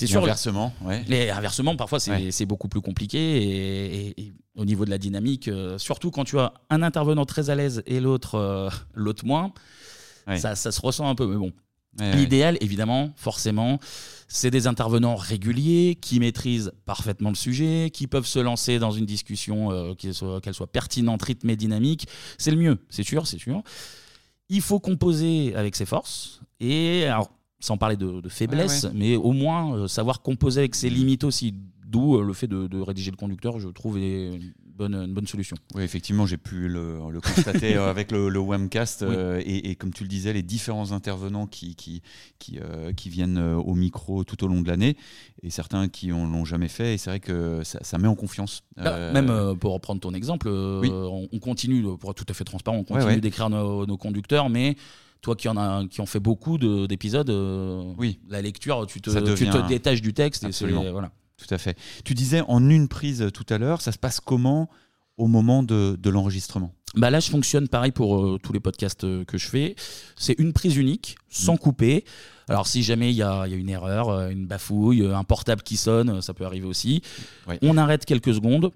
[0.00, 0.22] C'est sûr.
[0.22, 1.04] inversement, ouais.
[1.08, 2.46] Les inversement, parfois, c'est Ouais.
[2.46, 3.18] beaucoup plus compliqué.
[3.18, 7.24] Et, et- et au niveau de la dynamique, euh, surtout quand tu as un intervenant
[7.24, 9.52] très à l'aise et l'autre euh, l'autre moins,
[10.26, 10.38] Ouais.
[10.38, 11.26] ça, ça se ressent un peu.
[11.26, 11.52] Mais bon,
[12.14, 13.78] l'idéal, évidemment, forcément,
[14.28, 19.06] c'est des intervenants réguliers qui maîtrisent parfaitement le sujet, qui peuvent se lancer dans une
[19.06, 22.06] discussion, euh, qu'elle soit, qu'elle soit pertinente, rythmée, dynamique.
[22.36, 23.62] C'est le mieux, c'est sûr, c'est sûr.
[24.50, 26.40] Il faut composer avec ses forces.
[26.60, 30.74] Et alors, sans parler de, de faiblesse, Ouais, mais au moins euh, savoir composer avec
[30.74, 31.54] ses limites aussi.
[31.86, 35.14] D'où euh, le fait de, de rédiger le conducteur, je trouve, est une bonne, une
[35.14, 35.56] bonne solution.
[35.74, 39.06] Oui, effectivement, j'ai pu le, le constater euh, avec le, le Webcast.
[39.08, 39.14] Oui.
[39.16, 42.02] euh, et, et comme tu le disais, les différents intervenants qui, qui,
[42.38, 44.98] qui, euh, qui viennent euh, au micro tout au long de l'année,
[45.42, 46.92] et certains qui ne l'ont jamais fait.
[46.92, 48.62] Et c'est vrai que ça, ça met en confiance.
[48.76, 50.90] Là, Euh, Même euh, pour reprendre ton exemple, euh, Oui.
[50.92, 53.20] on, on continue, euh, pour être tout à fait transparent, on continue Ouais, ouais.
[53.20, 54.76] d'écrire nos, nos conducteurs, mais
[55.20, 58.20] toi qui en a qui en fait beaucoup de- d'épisodes, euh, Oui.
[58.28, 60.90] la lecture, tu te, Ça tu devient- te détaches du texte et c'est Absolument.
[60.92, 61.10] voilà.
[61.36, 61.76] Tout à fait.
[62.04, 64.68] Tu disais en une prise euh, tout à l'heure, ça se passe comment
[65.16, 66.72] au moment de, de l'enregistrement?
[66.94, 69.74] Bah là, je fonctionne pareil pour euh, tous les podcasts euh, que je fais.
[70.16, 71.58] C'est une prise unique, sans Mm.
[71.58, 72.04] couper.
[72.48, 75.14] Alors, si jamais il y a, il y a une erreur, euh, une bafouille, euh,
[75.16, 77.02] un portable qui sonne, euh, ça peut arriver aussi.
[77.62, 78.70] On arrête quelques secondes.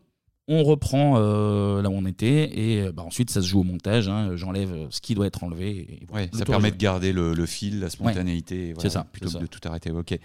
[0.48, 3.64] On reprend euh, là où on était et euh, bah, ensuite ça se joue au
[3.64, 4.08] montage.
[4.08, 4.32] hein.
[4.34, 5.70] J'enlève euh, ce qui doit être enlevé.
[5.70, 6.76] Et, voilà, Ouais, le ça tour est permet joué.
[6.76, 9.42] de garder le, le fil, la spontanéité, et voilà, C'est ça, plutôt c'est que ça.
[9.42, 9.90] de tout arrêter.
[9.92, 10.18] Ok,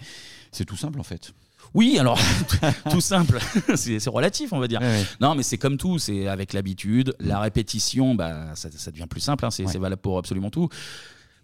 [0.50, 1.32] c'est tout simple en fait.
[1.74, 2.18] Oui, alors
[2.90, 3.38] tout simple,
[3.76, 4.80] c'est c'est relatif, on va dire.
[5.20, 9.20] Non, mais c'est comme tout, c'est avec l'habitude, la répétition, bah, ça, ça devient plus
[9.20, 10.68] simple, hein, c'est valable pour absolument tout.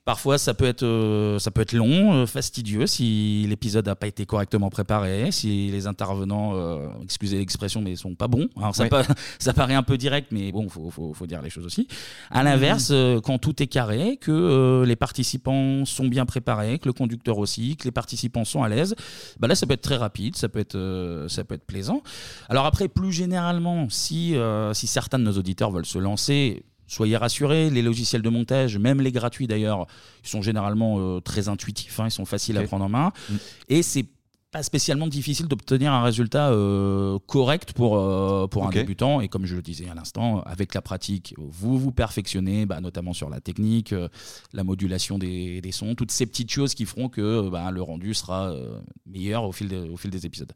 [0.04, 4.06] Parfois, ça peut être, euh, ça peut être long, euh, fastidieux si l'épisode n'a pas
[4.06, 8.48] été correctement préparé, si les intervenants, euh, excusez l'expression, mais sont pas bons.
[8.58, 8.90] Alors, ça, Ouais.
[8.90, 9.02] pa-
[9.38, 11.88] ça paraît un peu direct, mais bon, faut, faut, faut dire les choses aussi.
[12.30, 12.94] À l'inverse, Mmh.
[12.94, 17.38] euh, quand tout est carré, que euh, les participants sont bien préparés, que le conducteur
[17.38, 18.94] aussi, que les participants sont à l'aise,
[19.40, 22.02] bah là, ça peut être très rapide, ça peut être, euh, ça peut être plaisant.
[22.50, 27.16] Alors après, plus généralement, si, euh, si certains de nos auditeurs veulent se lancer, soyez
[27.16, 29.86] rassurés, les logiciels de montage, même les gratuits d'ailleurs,
[30.24, 32.66] ils sont généralement euh, très intuitifs, hein, ils sont faciles à Ok.
[32.68, 33.34] prendre en main, Mm.
[33.70, 34.06] et c'est
[34.50, 39.20] pas spécialement difficile d'obtenir un résultat euh, correct pour, euh, pour un débutant.
[39.20, 43.12] Et comme je le disais à l'instant, avec la pratique, vous vous perfectionnez, bah, notamment
[43.12, 44.08] sur la technique, euh,
[44.52, 48.14] la modulation des, des sons, toutes ces petites choses qui feront que bah, le rendu
[48.14, 50.52] sera euh, meilleur au fil, des- au fil des épisodes.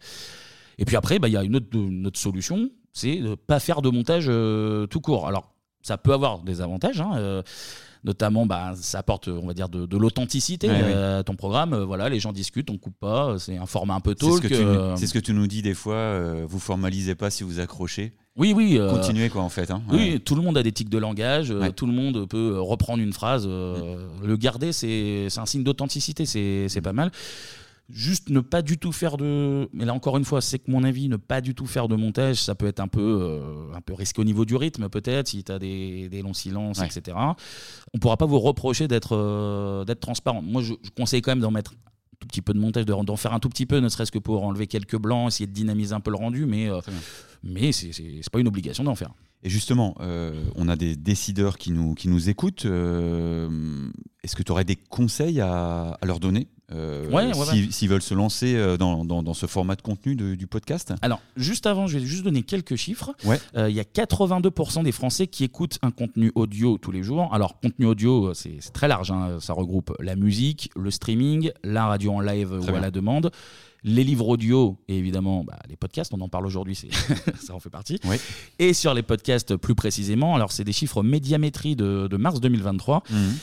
[0.79, 3.59] Et puis après, bah, il y a une autre, une autre solution, c'est de pas
[3.59, 5.27] faire de montage euh, tout court.
[5.27, 7.43] Alors, ça peut avoir des avantages, hein, euh,
[8.05, 11.73] notamment, bah, ça apporte, on va dire, de, de l'authenticité Ouais, euh, à ton programme.
[11.73, 14.31] Euh, Voilà, les gens discutent, on coupe pas, c'est un format un peu C'est ce,
[14.31, 14.43] talk.
[14.43, 17.31] que tu, euh, c'est ce que tu nous dis des fois, euh, vous formalisez pas
[17.31, 18.13] si vous accrochez.
[18.37, 18.77] oui, oui.
[18.79, 19.71] euh, Continuez quoi en fait.
[19.71, 19.83] hein.
[19.91, 21.73] Oui, tout le monde a des tics de langage, euh, Ouais.
[21.73, 23.47] tout le monde peut euh, reprendre une phrase.
[23.49, 27.11] euh, Le garder, c'est c'est un signe d'authenticité, c'est c'est pas mal.
[27.91, 29.69] Juste ne pas du tout faire de.
[29.73, 31.97] Mais là, encore une fois, c'est que mon avis, ne pas du tout faire de
[31.97, 35.29] montage, ça peut être un peu, euh, un peu risqué au niveau du rythme, peut-être,
[35.29, 36.87] si tu as des, des longs silences, Ouais.
[36.87, 37.17] etc.
[37.95, 40.43] On pourra pas vous reprocher d'être euh, d'être transparent.
[40.43, 43.05] Moi, je, je conseille quand même d'en mettre un tout petit peu de montage, de-
[43.05, 45.53] d'en faire un tout petit peu, ne serait-ce que pour enlever quelques blancs, essayer de
[45.55, 46.81] dynamiser un peu le rendu, mais, euh,
[47.43, 47.91] mais c'est
[48.31, 49.15] pas une obligation d'en faire.
[49.45, 52.65] Et justement, euh, on a des décideurs qui nous, qui nous écoutent.
[52.67, 53.49] Euh,
[54.25, 57.95] Est-ce que tu aurais des conseils à, à leur donner euh, Ouais, ouais, s'ils ouais.
[57.95, 60.93] veulent se lancer dans, dans- dans ce format de contenu de- du podcast?
[61.03, 63.15] Alors, juste avant, je vais juste donner quelques chiffres.
[63.25, 67.33] Il y a 82% des Français qui écoutent un contenu audio tous les jours.
[67.33, 69.11] Alors, contenu audio, c'est très large.
[69.13, 69.39] hein.
[69.41, 72.75] Ça regroupe la musique, le streaming, la radio en live ou bien.
[72.75, 73.31] à la demande,
[73.85, 76.13] les livres audio et évidemment bah, les podcasts.
[76.15, 76.91] On en parle aujourd'hui, c'est-
[77.41, 77.99] ça en fait partie.
[78.05, 78.21] Ouais.
[78.59, 83.03] Et sur les podcasts plus précisément, alors c'est des chiffres médiamétrie de, de mars 2023.
[83.11, 83.35] Mhm.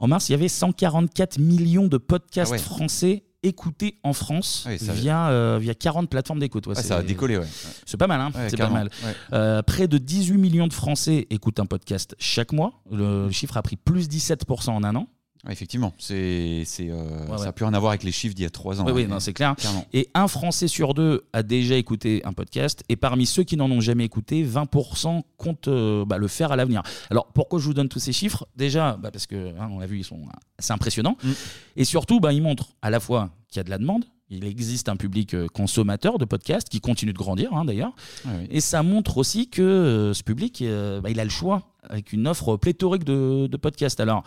[0.00, 2.58] En mars, il y avait 144 millions de podcasts Ah ouais.
[2.60, 6.66] français écoutés en France Ah oui, ça- via, euh, via 40 plateformes d'écoute.
[6.66, 7.46] Ouais, Ah, c'est- Ça a décollé, ouais.
[7.84, 8.76] c'est pas mal, hein Ouais, c'est pas carrément.
[8.78, 8.90] mal.
[9.04, 9.12] Ouais.
[9.34, 12.80] Euh, près de 18 millions de Français écoutent un podcast chaque mois.
[12.90, 15.08] Le, le chiffre a pris plus 17% en un an.
[15.46, 16.94] Ouais, effectivement, c'est, c'est, euh,
[17.26, 17.44] Ouais, ça ouais.
[17.46, 18.84] n'a plus rien à voir avec les chiffres d'il y a trois ans.
[18.86, 19.08] oui, oui, Ouais.
[19.08, 19.54] non, c'est clair.
[19.56, 19.84] Clairement.
[19.92, 22.82] Et un Français sur deux a déjà écouté un podcast.
[22.88, 26.56] Et parmi ceux qui n'en ont jamais écouté, 20% comptent euh, bah, le faire à
[26.56, 26.82] l'avenir.
[27.10, 28.46] Alors pourquoi je vous donne tous ces chiffres?
[28.56, 30.20] Déjà, bah, parce que hein, on l'a vu, ils sont
[30.58, 31.16] assez impressionnants.
[31.22, 31.30] Mm.
[31.76, 34.04] Et surtout, bah, ils montrent à la fois qu'il y a de la demande.
[34.30, 37.94] Il existe un public euh, consommateur de podcasts qui continue de grandir hein, d'ailleurs.
[38.24, 38.48] Ouais, ouais.
[38.50, 42.14] Et ça montre aussi que euh, ce public, euh, bah, il a le choix avec
[42.14, 44.00] une offre pléthorique de, de podcasts.
[44.00, 44.24] Alors,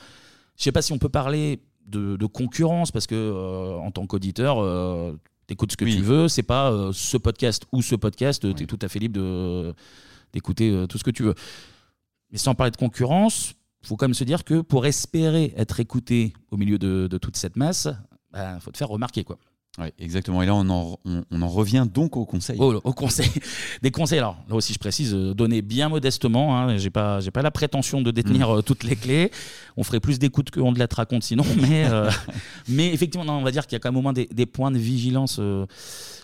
[0.58, 4.06] je sais pas si on peut parler de, de concurrence parce que euh, en tant
[4.08, 4.58] qu'auditeur,
[5.48, 5.96] tu écoutes ce que Oui.
[5.96, 6.28] tu veux.
[6.28, 8.54] C'est pas euh, ce podcast ou ce podcast.
[8.56, 9.74] Tu es tout à fait libre de-
[10.34, 11.36] d'écouter euh, tout ce que tu veux.
[12.32, 16.34] Mais sans parler de concurrence, faut quand même se dire que pour espérer être écouté
[16.52, 17.88] au milieu de, de toute cette masse,
[18.36, 19.38] il faut te faire remarquer quoi.
[19.80, 20.42] Ouais, exactement.
[20.42, 22.58] Et là, on en, on, on en revient donc au conseil.
[22.60, 23.30] Au, au conseil.
[23.84, 26.58] Des conseils, alors là aussi je précise, euh, donnés bien modestement.
[26.58, 29.30] Hein, j'ai pas, j'ai pas la prétention de détenir euh, toutes les clés.
[29.78, 31.44] On ferait plus d'écoute qu'on de la te raconte sinon.
[31.62, 32.10] Mais, euh,
[32.68, 34.48] mais effectivement, non, on va dire qu'il y a quand même au moins des, des
[34.48, 35.68] points de vigilance euh,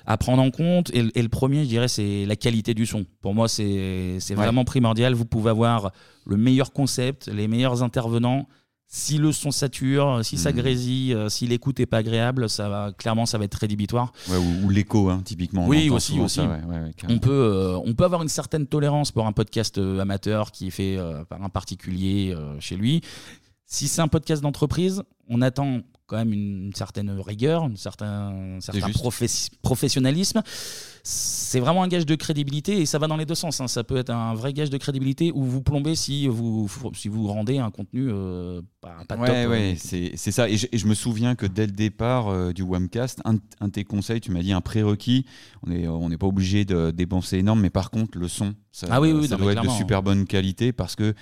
[0.08, 0.90] à prendre en compte.
[0.96, 3.06] Et, le- et le premier, je dirais, c'est la qualité du son.
[3.22, 4.42] Pour moi, c'est, c'est Ouais.
[4.44, 5.14] vraiment primordial.
[5.14, 5.92] Vous pouvez avoir
[6.26, 8.48] le meilleur concept, les meilleurs intervenants.
[8.96, 10.56] Si le son sature, si ça Mhm.
[10.58, 14.14] grésille, euh, si l'écoute est pas agréable, ça va clairement ça va être rédhibitoire.
[14.30, 15.66] Ouais, ou ou l'écho, hein, typiquement.
[15.66, 16.36] on Oui, entend aussi, souvent aussi.
[16.36, 17.18] ça, ouais, ouais, ouais, carrément.
[17.18, 20.68] On peut, euh, on peut avoir une certaine tolérance pour un podcast euh, amateur qui
[20.68, 23.02] est fait euh, par un particulier euh, chez lui.
[23.66, 28.58] Si c'est un podcast d'entreprise, on attend quand même une, une certaine rigueur, un certain,
[28.58, 29.58] un certain juste.
[29.64, 30.44] professionnalisme.
[31.06, 33.60] C'est vraiment un gage de crédibilité et ça va dans les deux sens.
[33.60, 33.68] hein.
[33.68, 37.28] Ça peut être un vrai gage de crédibilité où vous plombez si vous, si vous
[37.28, 39.26] rendez un contenu euh, pas, pas top.
[39.26, 39.50] Ouais, euh.
[39.50, 40.48] ouais, c'est c'est ça.
[40.50, 43.68] Et je, et je me souviens que dès le départ euh, du Wamcast, un, un
[43.68, 45.26] de tes conseils, tu m'as dit un prérequis.
[45.68, 48.88] On n'est on n'est pas obligé de dépenser énorme, mais par contre, le son, ça,
[48.90, 49.78] Ah oui, oui, ça non, mais doit être de clairement.
[49.78, 51.14] super bonne qualité parce que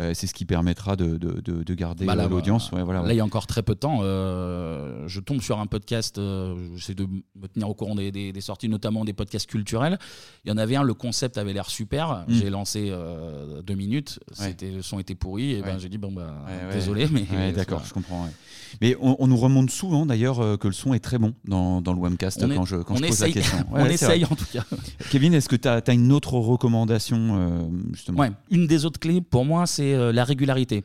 [0.00, 2.72] euh, c'est ce qui permettra de, de, de- de garder Bah là, euh, l'audience.
[2.72, 3.98] Ouais, voilà, Là, il y a encore très peu de temps.
[4.02, 8.32] euh, je tombe sur un podcast, euh, j'essaie de me tenir au courant des, des-
[8.32, 9.98] des sorties, notamment des podcasts culturels.
[10.44, 12.24] Il y en avait un, le concept avait l'air super.
[12.28, 12.34] Mm.
[12.34, 15.52] J'ai lancé euh, deux minutes, c'était, le son était pourri.
[15.52, 16.34] Et ben, j'ai dit, bon, bah,
[16.72, 17.26] désolé, mais.
[17.52, 17.88] D'accord, voilà.
[17.88, 18.28] je comprends.
[18.80, 21.80] Mais on, on nous remonte souvent d'ailleurs euh, que le son est très bon dans,
[21.80, 23.66] dans le Wamcast On est- quand je, quand on je pose essaye, la question.
[23.72, 24.64] on essaye en tout cas.
[25.10, 28.24] Kevin, est-ce que tu as, une autre recommandation euh, justement?
[28.50, 30.84] Une des autres clés pour moi, c'est la régularité.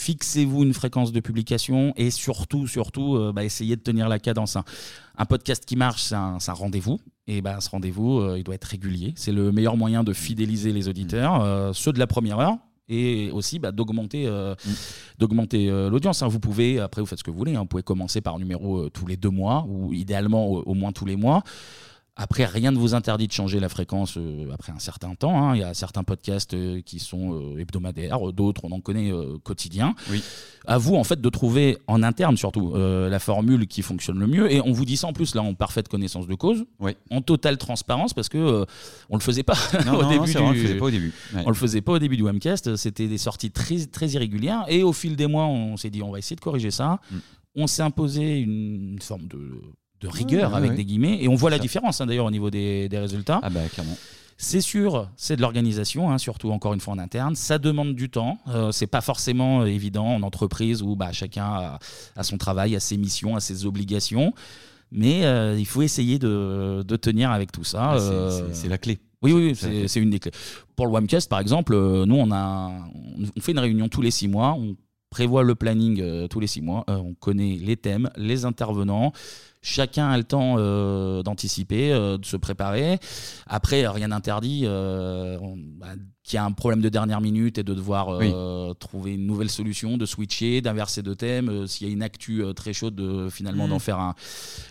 [0.00, 4.56] Fixez-vous une fréquence de publication et surtout, surtout, euh, bah, essayez de tenir la cadence.
[5.18, 6.98] Un podcast qui marche, c'est un, c'est un rendez-vous.
[7.26, 9.12] Et bah, ce rendez-vous, euh, il doit être régulier.
[9.14, 12.56] C'est le meilleur moyen de fidéliser les auditeurs, euh, ceux de la première heure.
[12.88, 14.54] Et aussi bah, d'augmenter euh,
[15.18, 16.22] d'augmenter euh, l'audience.
[16.22, 16.28] hein.
[16.28, 17.60] Vous pouvez, après vous faites ce que vous voulez, hein.
[17.60, 20.74] vous pouvez commencer par un numéro euh, tous les deux mois ou idéalement au, au
[20.74, 21.42] moins tous les mois.
[22.16, 25.42] Après, rien ne vous interdit de changer la fréquence euh, après un certain temps.
[25.42, 25.54] hein.
[25.56, 29.10] Il y a certains podcasts euh, qui sont euh, hebdomadaires, euh, d'autres on en connaît
[29.10, 29.94] euh, quotidiens.
[30.10, 30.22] Oui.
[30.66, 34.26] À vous en fait de trouver en interne surtout euh, la formule qui fonctionne le
[34.26, 34.52] mieux.
[34.52, 36.64] Et on vous dit ça en plus là en parfaite connaissance de cause,
[37.10, 38.64] en totale transparence parce que euh,
[39.08, 40.78] on le faisait pas Non, au non, non, début c'est vrai, on le du- faisait
[40.78, 41.12] pas au début.
[41.34, 41.42] Ouais.
[41.46, 44.64] on le faisait pas au début du webcast, c'était des sorties très, très irrégulières.
[44.68, 46.98] Et au fil des mois, on s'est dit, on va essayer de corriger ça.
[47.10, 47.16] Mm.
[47.56, 49.38] On s'est imposé une forme de,
[50.00, 51.18] de rigueur ouais, avec des guillemets.
[51.22, 53.40] Et on voit la différence hein, d'ailleurs au niveau des, des résultats.
[53.42, 53.96] Ah bah clairement.
[54.42, 57.36] C'est sûr, c'est de l'organisation, hein, surtout encore une fois en interne.
[57.36, 58.38] Ça demande du temps.
[58.48, 61.78] Euh, c'est pas forcément évident en entreprise où bah, chacun a,
[62.16, 64.32] a son travail, a ses missions, a ses obligations.
[64.92, 67.90] Mais euh, il faut essayer de, de tenir avec tout ça.
[67.92, 68.98] Ah, c'est- Euh, c'est- c'est la clé.
[69.22, 69.88] oui, oui, C'est la c'est clé.
[69.88, 70.32] c'est une des clés.
[70.74, 72.72] Pour le Wamcast, par exemple, euh, nous, on, a,
[73.36, 74.56] on fait une réunion tous les six mois.
[74.58, 74.74] On
[75.10, 76.84] prévoit le planning euh, tous les six mois.
[76.88, 79.12] Euh, on connaît les thèmes, les intervenants.
[79.60, 80.56] chacun a le temps
[81.22, 82.98] d'anticiper, de se préparer.
[83.46, 84.66] Après, rien n'interdit
[86.30, 88.20] qu'il y a un problème de dernière minute et de devoir
[88.78, 91.66] trouver une nouvelle solution, de switcher, d'inverser de thème.
[91.66, 93.70] S'il y a une actu très chaude, finalement mm.
[93.70, 94.14] d'en faire un.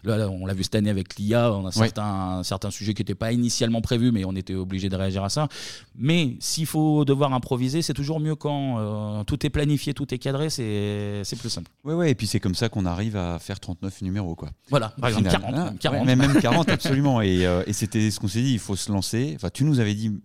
[0.04, 3.16] Là, on l'a vu cette année avec l'IA, on a certains, certains sujets qui n'étaient
[3.16, 5.48] pas initialement prévus, mais on était obligé de réagir à ça.
[5.96, 10.50] Mais s'il faut devoir improviser, c'est toujours mieux quand tout est planifié, tout est cadré,
[10.50, 11.70] c'est plus simple.
[11.84, 14.36] Oui, ouais, et puis c'est comme ça qu'on arrive à faire 39 numéros.
[14.36, 14.50] Quoi.
[14.70, 15.80] Voilà, par exemple 40.
[15.80, 16.06] 40.
[16.06, 17.22] mais même 40, absolument.
[17.22, 19.34] Et, euh, et c'était ce qu'on s'est dit, il faut se lancer.
[19.36, 20.20] Enfin, tu nous avais dit, euh,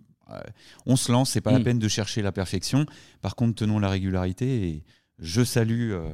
[0.85, 1.63] on se lance, c'est pas la mm.
[1.63, 2.85] peine de chercher la perfection.
[3.21, 4.83] Par contre, tenons la régularité et
[5.19, 6.09] je salue euh,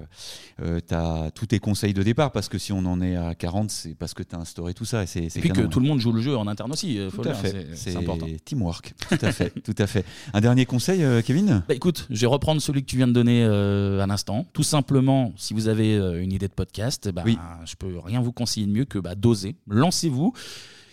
[0.61, 3.95] euh tous tes conseils de départ parce que si on en est à 40, c'est
[3.95, 5.03] parce que tu as instauré tout ça.
[5.03, 6.99] Et, c'est, puis que tout le monde joue le jeu en interne aussi.
[7.13, 7.67] Tout à fait.
[7.73, 8.27] C'est, important.
[8.45, 8.93] Teamwork.
[9.09, 9.49] Tout à fait.
[9.63, 10.05] tout à fait.
[10.33, 11.63] Un dernier conseil, euh, Kevin?
[11.67, 14.45] Bah, Écoute, je vais reprendre celui que tu viens de donner euh, à l'instant.
[14.53, 17.37] Tout simplement, si vous avez une idée de podcast, bah, oui.
[17.65, 19.55] je peux rien vous conseiller de mieux que bah, d'oser.
[19.67, 20.33] Lancez-vous.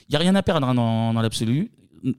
[0.08, 1.70] Il n'y a rien à perdre hein, dans, dans l'absolu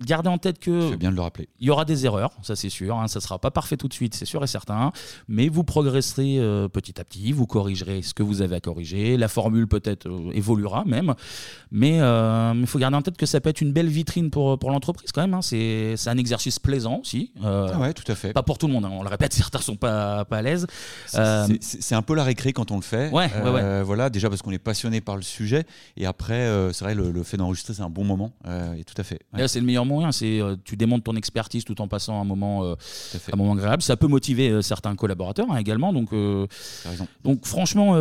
[0.05, 0.95] gardez en tête que.
[0.95, 1.49] bien de le rappeler.
[1.59, 2.97] Il y aura des erreurs, ça c'est sûr.
[2.97, 4.91] Hein, ça ne sera pas parfait tout de suite, c'est sûr et certain.
[5.27, 9.17] Mais vous progresserez euh, petit à petit, vous corrigerez ce que vous avez à corriger.
[9.17, 11.13] La formule peut-être euh, évoluera même.
[11.71, 14.57] Mais il euh, faut garder en tête que ça peut être une belle vitrine pour,
[14.59, 15.33] pour l'entreprise quand même.
[15.33, 15.41] Hein.
[15.41, 17.31] C'est un exercice plaisant aussi.
[17.43, 18.33] Ah ouais, tout à fait.
[18.33, 18.91] Pas pour tout le monde, hein.
[18.91, 20.67] on le répète, certains sont pas, pas à l'aise.
[21.07, 23.09] C'est un peu la récré quand on le fait.
[23.11, 25.65] Ouais, ouais, Voilà, déjà parce qu'on est passionné par le sujet.
[25.97, 28.33] Et après, c'est vrai, le, fait d'enregistrer, c'est un bon moment.
[28.77, 29.19] et tout à fait.
[29.47, 30.11] c'est meilleur moyen.
[30.11, 32.75] C'est euh, tu démontres ton expertise tout en passant un moment, euh,
[33.31, 33.81] un moment agréable.
[33.83, 35.93] Ça peut motiver euh, certains collaborateurs hein, également.
[35.93, 36.09] Donc,
[37.23, 37.93] donc franchement,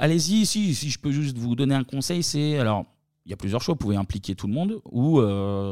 [0.00, 0.46] allez-y.
[0.46, 2.86] Si, si je peux juste vous donner un conseil, c'est alors
[3.28, 3.74] il y a plusieurs choix.
[3.74, 5.20] Vous pouvez impliquer tout le monde, ou,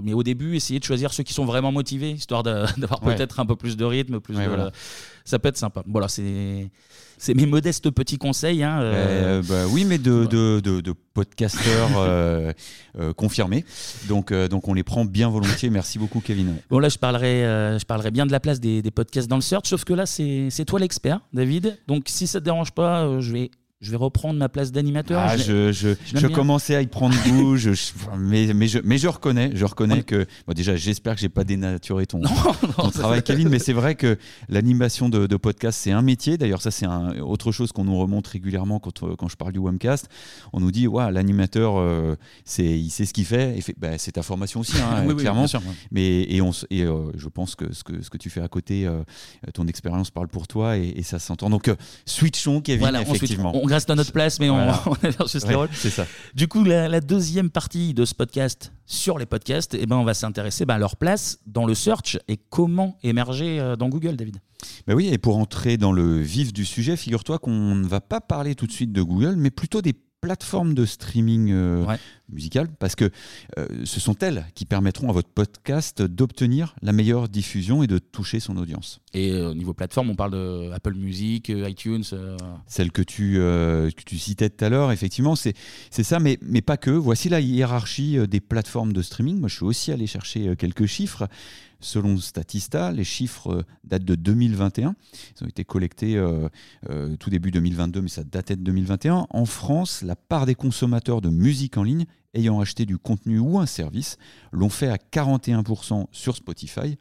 [0.02, 3.46] mais au début, essayez de choisir ceux qui sont vraiment motivés, histoire d'avoir peut-être un
[3.46, 4.20] peu plus de rythme.
[4.20, 4.36] Plus
[5.24, 5.82] Ça peut être sympa.
[5.86, 6.70] Voilà, c'est
[7.18, 8.62] c'est mes modestes petits conseils.
[8.62, 9.42] Hein, euh.
[9.42, 12.52] bah oui, mais de, de, de, podcasteurs euh,
[12.98, 13.64] euh, confirmés.
[14.08, 15.70] Donc, donc on les prend bien volontiers.
[15.70, 16.56] Merci beaucoup, Kevin.
[16.70, 19.42] Bon, là, je parlerai, je parlerai bien de la place des, des podcasts dans le
[19.42, 21.78] search, sauf que là, c'est toi l'expert, David.
[21.86, 23.50] Donc, si ça ne te dérange pas, je vais
[23.86, 25.22] je vais reprendre ma place d'animateur.
[25.24, 27.70] Ah, je, je, je, commençais à y prendre goût, je,
[28.18, 30.26] mais, mais, je, mais je reconnais, je reconnais que.
[30.46, 32.20] Bon, déjà, j'espère que j'ai pas dénaturé ton,
[32.76, 34.18] ton travail, Kevin, mais c'est vrai que
[34.48, 36.36] l'animation de, de, podcast, c'est un métier.
[36.36, 36.86] D'ailleurs, ça, c'est
[37.20, 40.08] autre chose qu'on nous remonte régulièrement quand, quand je parle du Webcast.
[40.52, 43.56] On nous dit, ouais, l'animateur, euh, c'est il sait ce qu'il fait.
[43.56, 45.42] Et fait bah, c'est ta formation aussi, hein, clairement.
[45.42, 48.30] Oui, sûr, mais, et on, et euh, je pense que ce, que ce que tu
[48.30, 49.02] fais à côté, euh,
[49.54, 51.50] ton expérience parle pour toi et, et ça s'entend.
[51.50, 51.72] Donc,
[52.04, 54.68] switchons, Kevin, effectivement on reste à notre place, mais on,
[55.02, 55.38] est sur ce
[55.72, 56.06] C'est ça.
[56.34, 60.14] Du coup, la, deuxième partie de ce podcast sur les podcasts, eh ben, on va
[60.14, 64.38] s'intéresser ben, à leur place dans le search et comment émerger euh, dans Google, David.
[64.86, 68.22] Ben oui, et pour entrer dans le vif du sujet, figure-toi qu'on ne va pas
[68.22, 69.92] parler tout de suite de Google, mais plutôt des
[70.26, 71.86] plateformes de streaming euh,
[72.28, 73.10] musical, parce que
[73.58, 77.98] euh, ce sont elles qui permettront à votre podcast d'obtenir la meilleure diffusion et de
[77.98, 78.98] toucher son audience.
[79.14, 82.02] Et euh, au niveau plateforme, on parle de Apple Music, iTunes.
[82.66, 85.54] Celle que tu, que tu citais tout à l'heure, effectivement, c'est
[85.90, 86.90] ça, mais, mais pas que.
[86.90, 89.38] Voici la hiérarchie des plateformes de streaming.
[89.38, 91.28] Moi, je suis aussi allé chercher quelques chiffres.
[91.86, 94.96] Selon Statista, les chiffres euh, datent de 2021.
[95.36, 96.48] Ils ont été collectés euh,
[96.90, 99.28] euh, tout début 2022, mais ça datait de 2021.
[99.30, 103.60] En France, la part des consommateurs de musique en ligne ayant acheté du contenu ou
[103.60, 104.16] un service
[104.50, 106.98] l'ont fait à 41% sur Spotify.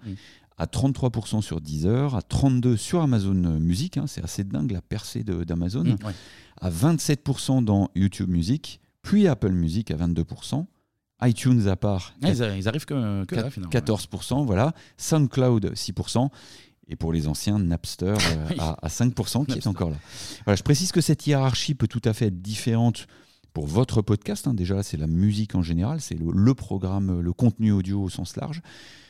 [0.58, 5.24] à 33% sur Deezer, à 32% sur Amazon Music, hein, c'est assez dingue la percée
[5.24, 5.98] d'Amazon, mmh,
[6.62, 10.66] à 27% dans YouTube Music, puis Apple Music à 22%,
[11.28, 12.14] iTunes à part.
[12.22, 14.74] ils, arrivent que, que 14%, voilà.
[14.98, 16.30] SoundCloud 6%.
[16.88, 19.98] Et pour les anciens, Napster euh, à, 5% qui est encore là.
[20.46, 23.08] Voilà, je précise que cette hiérarchie peut tout à fait être différente
[23.54, 24.48] pour votre podcast.
[24.48, 24.54] Hein.
[24.54, 28.62] Déjà, c'est la musique en général, c'est le, programme, le contenu audio au sens large.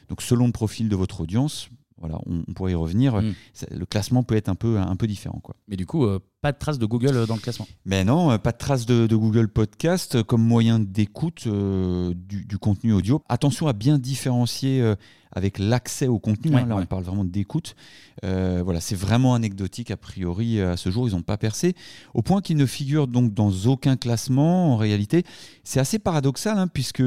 [0.07, 3.15] Donc, selon le profil de votre audience, voilà, on, pourrait y revenir.
[3.15, 3.33] Hmm.
[3.71, 5.39] Le classement peut être un peu, un peu différent.
[5.41, 5.55] Quoi.
[5.67, 7.67] Mais du coup, euh, pas de trace de Google euh, dans le classement.
[7.85, 13.21] Mais non, euh, pas de trace de, Google Podcast comme moyen d'écoute du, contenu audio.
[13.29, 14.95] Attention à bien différencier
[15.35, 16.55] avec l'accès au contenu.
[16.55, 16.65] Hein.
[16.65, 17.75] là, on parle vraiment d'écoute.
[18.23, 21.07] voilà, c'est vraiment anecdotique a priori à ce jour.
[21.07, 21.75] Ils n'ont pas percé
[22.13, 24.73] au point qu'ils ne figurent donc dans aucun classement.
[24.73, 25.23] En réalité,
[25.63, 27.03] c'est assez paradoxal hein, puisque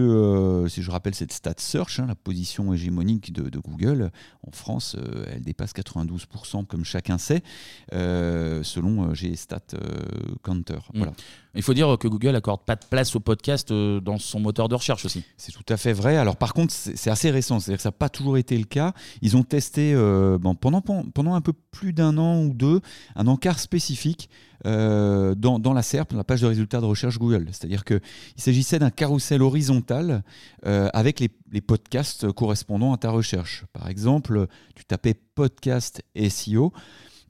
[0.69, 4.11] si je rappelle cette stat search, hein, la position hégémonique de, de Google
[4.47, 4.97] en France,
[5.33, 7.43] elle dépasse 92% comme chacun sait,
[7.91, 9.61] selon chez Stat
[10.43, 10.79] Counter.
[10.93, 10.99] Mm.
[10.99, 11.13] Voilà.
[11.55, 14.69] Il faut dire que Google accorde pas de place au podcast euh, dans son moteur
[14.69, 15.25] de recherche aussi.
[15.37, 16.17] C'est tout à fait vrai.
[16.17, 18.65] Alors par contre, c'est c'est assez récent, c'est-à-dire que ça n'a pas toujours été le
[18.65, 18.93] cas.
[19.23, 22.81] Ils ont testé euh, bon, pendant, pendant un peu plus d'un an ou deux
[23.17, 24.29] un encart spécifique
[24.67, 27.47] euh, dans, dans la SERP, la page de résultats de recherche Google.
[27.53, 28.01] C'est-à-dire qu'il
[28.37, 30.23] s'agissait d'un carrousel horizontal
[30.67, 33.65] euh, avec les, les podcasts correspondant à ta recherche.
[33.73, 36.73] Par exemple, tu tapais podcast SEO.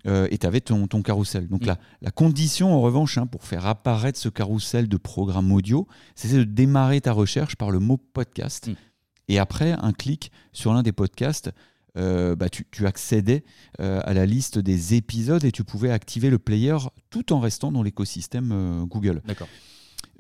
[0.07, 1.48] euh, et tu avais ton, ton carrousel.
[1.48, 1.66] Donc Mm.
[1.66, 6.33] la, la condition, en revanche, hein, pour faire apparaître ce carrousel de programme audio, c'est
[6.33, 8.68] de démarrer ta recherche par le mot podcast.
[8.68, 8.74] Mm.
[9.29, 11.51] Et après, un clic sur l'un des podcasts,
[11.97, 13.45] euh, bah, tu, tu accédais
[13.81, 16.76] euh, à la liste des épisodes et tu pouvais activer le player
[17.11, 19.22] tout en restant dans l'écosystème euh, Google.
[19.26, 19.49] D'accord.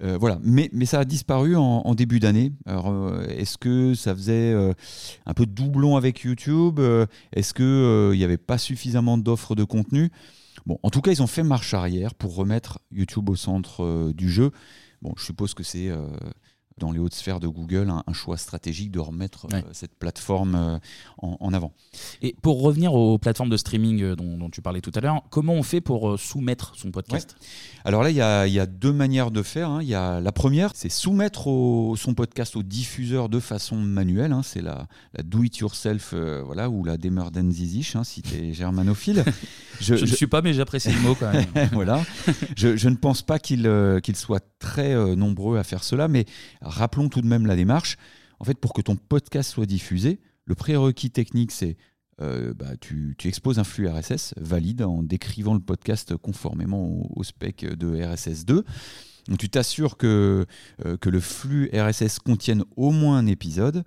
[0.00, 2.52] Voilà, mais, mais ça a disparu en, en début d'année.
[2.66, 4.54] Alors, est-ce que ça faisait
[5.26, 6.78] un peu de doublon avec YouTube?
[7.32, 10.12] Est-ce qu'il n'y avait pas suffisamment d'offres de contenu?
[10.66, 14.30] Bon, en tout cas, ils ont fait marche arrière pour remettre YouTube au centre du
[14.30, 14.52] jeu.
[15.02, 15.90] Bon, je suppose que c'est
[16.78, 19.64] dans les hautes sphères de Google un, un choix stratégique de remettre euh, Ouais.
[19.72, 20.78] cette plateforme euh,
[21.18, 21.72] en, en avant.
[22.22, 25.22] Et pour revenir aux plateformes de streaming euh, dont, dont tu parlais tout à l'heure,
[25.30, 27.36] comment on fait pour soumettre son podcast?
[27.84, 29.70] Alors là, il y a, il y a deux manières de faire.
[29.70, 29.82] hein.
[29.82, 34.32] Y a, la première, c'est soumettre au- son podcast au diffuseur de façon manuelle.
[34.32, 34.42] hein.
[34.42, 39.24] C'est la, la do-it-yourself euh, voilà, ou la Demerdenzisch, hein, si tu es germanophile.
[39.80, 41.46] Je ne suis pas, mais j'apprécie le mot quand même.
[41.72, 42.02] voilà.
[42.56, 46.24] Je, je ne pense pas qu'ils euh, soient très euh, nombreux à faire cela, mais
[46.68, 47.96] rappelons tout de même la démarche.
[48.40, 51.76] En fait, pour que ton podcast soit diffusé, le prérequis technique, c'est
[52.20, 57.64] euh, bah, tu, exposes un flux RSS valide en décrivant le podcast conformément au, spec
[57.64, 58.64] de RSS2.
[59.28, 60.46] Donc, tu t'assures que,
[60.86, 63.84] euh, le flux RSS contienne au moins un épisode.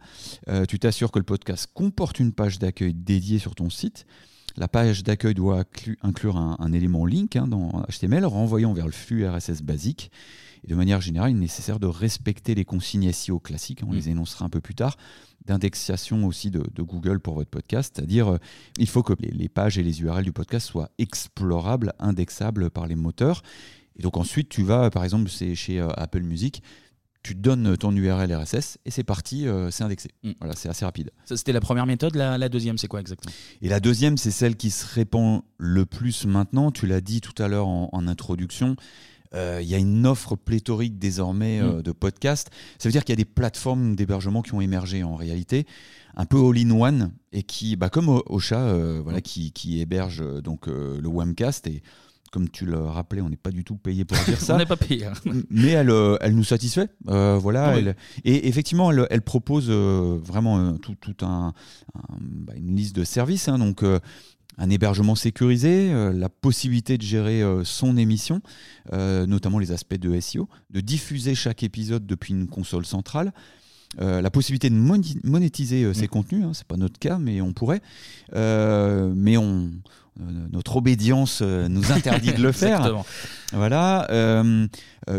[0.48, 4.06] Euh, tu t'assures que le podcast comporte une page d'accueil dédiée sur ton site.
[4.56, 8.86] La page d'accueil doit inclu- inclure un, un élément link hein, dans HTML renvoyant vers
[8.86, 10.12] le flux RSS basique.
[10.64, 13.94] Et de manière générale, il est nécessaire de respecter les consignes SEO classiques, hein, on
[13.94, 13.96] Mm.
[13.96, 14.96] les énoncera un peu plus tard,
[15.46, 18.38] d'indexation aussi de, de Google pour votre podcast, c'est-à-dire euh,
[18.78, 22.88] il faut que les, les pages et les URL du podcast soient explorables, indexables par
[22.88, 23.42] les moteurs.
[23.98, 26.62] Et donc ensuite, tu vas, par exemple, c'est chez euh, Apple Music,
[27.24, 30.10] tu donnes ton URL RSS et c'est parti, euh, c'est indexé.
[30.24, 30.32] Mm.
[30.40, 31.12] Voilà, c'est assez rapide.
[31.26, 32.16] Ça, C'était la première méthode.
[32.16, 33.34] La, la deuxième, c'est quoi exactement?
[33.62, 36.72] Et la deuxième, c'est celle qui se répand le plus maintenant.
[36.72, 38.76] Tu l'as dit tout à l'heure en, en introduction.
[39.34, 42.50] Euh, Il y a une offre pléthorique désormais euh, de podcasts.
[42.80, 45.66] Ça veut dire qu'il y a des plateformes d'hébergement qui ont émergé en réalité,
[46.16, 50.68] un peu all-in-one, et qui, bah, comme Ocha, euh, voilà, qui, qui héberge euh, donc
[50.68, 51.68] euh, le Wamcast.
[51.68, 51.82] Et
[52.32, 54.66] comme tu le rappelais, on n'est pas du tout payé pour dire ça On n'est
[54.66, 55.06] pas payé.
[55.06, 55.14] hein.
[55.50, 56.88] mais elle, euh, elle nous satisfait.
[57.10, 57.80] Euh, voilà, oui.
[57.86, 61.54] elle- et effectivement, elle, elle propose euh, vraiment euh, tout, tout un,
[61.96, 63.48] un- bah, une liste de services.
[63.50, 63.58] hein.
[63.60, 64.00] donc, euh,
[64.58, 68.42] un hébergement sécurisé, euh, la possibilité de gérer euh, son émission,
[68.94, 73.32] euh, notamment les aspects de SEO, de diffuser chaque épisode depuis une console centrale.
[74.00, 74.76] la possibilité de
[75.26, 76.08] monétiser ses Mm.
[76.08, 77.82] contenus, hein, c'est pas notre cas, mais on pourrait.
[78.34, 79.70] Mais on,
[80.18, 82.78] notre obédience nous interdit de le faire.
[82.78, 83.06] Exactement.
[83.52, 84.08] Voilà,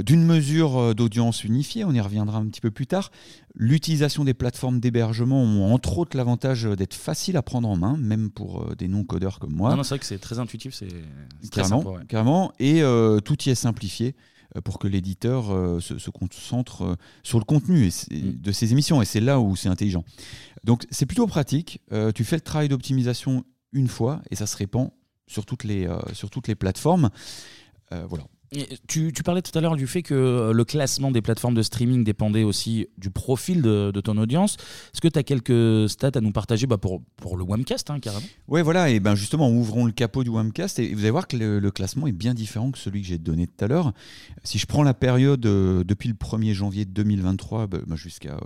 [0.07, 3.11] d'une mesure d'audience unifiée, on y reviendra un petit peu plus tard.
[3.55, 8.31] L'utilisation des plateformes d'hébergement ont entre autres l'avantage d'être facile à prendre en main, même
[8.31, 9.71] pour euh, des non-codeurs comme moi.
[9.71, 10.75] Non, non, c'est vrai que c'est très intuitif.
[10.75, 10.89] C'est
[11.51, 12.01] carrément, ouais.
[12.09, 12.53] carrément.
[12.59, 14.15] Et euh, tout y est simplifié
[14.57, 17.91] euh, pour que l'éditeur euh, se, se concentre euh, sur le contenu et
[18.23, 18.41] Mm.
[18.41, 19.03] de ses émissions.
[19.03, 20.05] Et c'est là où c'est intelligent.
[20.65, 21.81] Donc c'est plutôt pratique.
[22.15, 24.91] Tu fais le travail d'optimisation une fois et ça se répand
[25.27, 27.11] sur toutes les, sur toutes les plateformes.
[27.91, 28.25] Voilà.
[28.87, 31.63] Tu, tu parlais tout à l'heure du fait que euh, le classement des plateformes de
[31.63, 34.57] streaming dépendait aussi du profil de, de ton audience.
[34.93, 36.67] Est-ce que tu as quelques stats à nous partager?
[36.67, 40.25] Bah, pour, pour le Wamcast, hein, carrément Ouais, voilà, et ben justement, ouvrons le capot
[40.25, 43.01] du Wamcast et vous allez voir que le, le classement est bien différent que celui
[43.01, 43.93] que j'ai donné tout à l'heure.
[44.45, 48.37] Si je prends la période euh, depuis le 1er janvier 2023 bah, bah, jusqu'à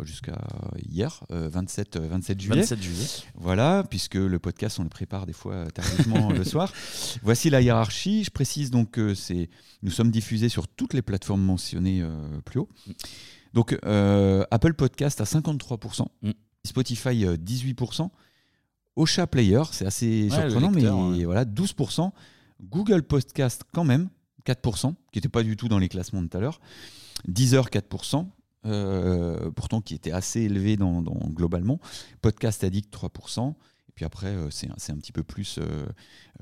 [0.88, 2.60] hier, euh, 27, euh, 27 juillet.
[2.60, 3.06] 27 juillet.
[3.34, 6.72] Voilà, puisque le podcast, on le prépare des fois tardivement le soir.
[7.22, 8.24] Voici la hiérarchie.
[8.24, 9.48] Je précise donc que c'est,
[9.82, 12.68] nous sommes diffusés sur toutes les plateformes mentionnées euh, plus haut.
[13.54, 16.30] Donc euh, Apple Podcast à 53%, Mm.
[16.64, 18.10] Spotify euh, 18%,
[18.96, 21.24] Ocha Player, c'est assez Ouais, surprenant, lecteur, mais ouais.
[21.24, 22.10] voilà, 12%,
[22.62, 24.08] Google Podcast quand même
[24.46, 26.60] 4%, qui n'était pas du tout dans les classements de tout à l'heure,
[27.28, 28.26] Deezer 4%.
[28.64, 31.78] euh, pourtant qui était assez élevé dans, dans- globalement,
[32.20, 33.54] Podcast Addict 3%, et
[33.96, 35.86] puis après euh, c'est un, petit peu plus, euh,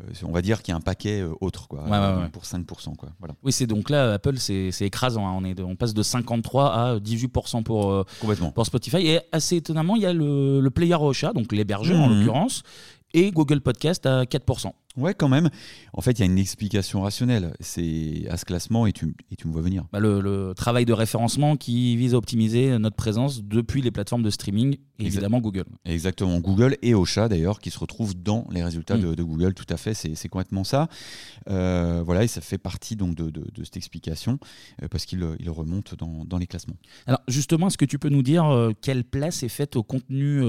[0.00, 2.28] euh, on va dire qu'il y a un paquet autre quoi, Ouais, ouais, ouais.
[2.28, 2.96] pour 5%.
[2.96, 3.34] Quoi, voilà.
[3.42, 5.26] Oui, c'est donc là, Apple, c'est écrasant.
[5.26, 5.34] hein.
[5.38, 8.50] On, est, on passe de 53 à 18% pour, Complètement.
[8.52, 8.98] pour Spotify.
[9.06, 12.18] Et assez étonnamment, il y a le, le player Ocha, donc l'hébergeur en Mhm.
[12.18, 12.62] l'occurrence,
[13.14, 14.72] et Google Podcast à 4%.
[14.96, 15.50] Ouais, quand même.
[15.92, 17.54] En fait, il y a une explication rationnelle.
[17.58, 19.84] C'est à ce classement et tu, et tu me vois venir.
[19.92, 24.30] Bah, le, travail de référencement qui vise à optimiser notre présence depuis les plateformes de
[24.30, 25.64] streaming, et évidemment Google.
[25.84, 29.24] Exactement, Google et Ocha d'ailleurs, qui se retrouvent dans les résultats de, Mm.
[29.26, 30.88] Google, tout à fait, c'est complètement ça.
[31.48, 34.38] Euh, voilà, et ça fait partie donc de, de- de cette explication,
[34.82, 36.76] euh, parce qu'il il remonte dans, dans les classements.
[37.06, 40.40] Alors justement, est-ce que tu peux nous dire euh, quelle place est faite au contenu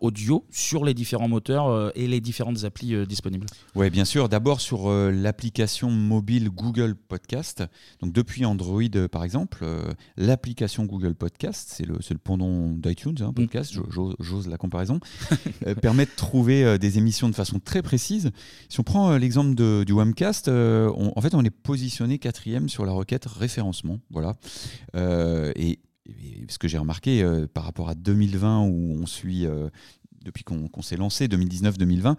[0.00, 3.46] audio sur les différents moteurs et les différentes applis disponibles?
[3.74, 4.28] Oui, bien sûr.
[4.28, 7.62] D'abord sur euh, l'application mobile Google Podcast.
[8.00, 9.84] Donc depuis Android, euh, par exemple, euh,
[10.16, 13.82] l'application Google Podcast, c'est le, le pendant d'iTunes, hein, podcast, Mm.
[14.18, 14.98] j'ose- la comparaison,
[15.80, 18.32] permet de trouver des émissions de façon très précise.
[18.68, 22.90] Si on prend l'exemple du Wamcast, on- en fait, on est positionné quatrième sur la
[22.92, 24.00] requête référencement.
[24.10, 24.34] Voilà.
[24.96, 27.24] Et, et ce que j'ai remarqué
[27.54, 29.46] par rapport à 2020 où on suit
[30.24, 32.16] depuis qu'on qu'on s'est lancé, 2019-2020,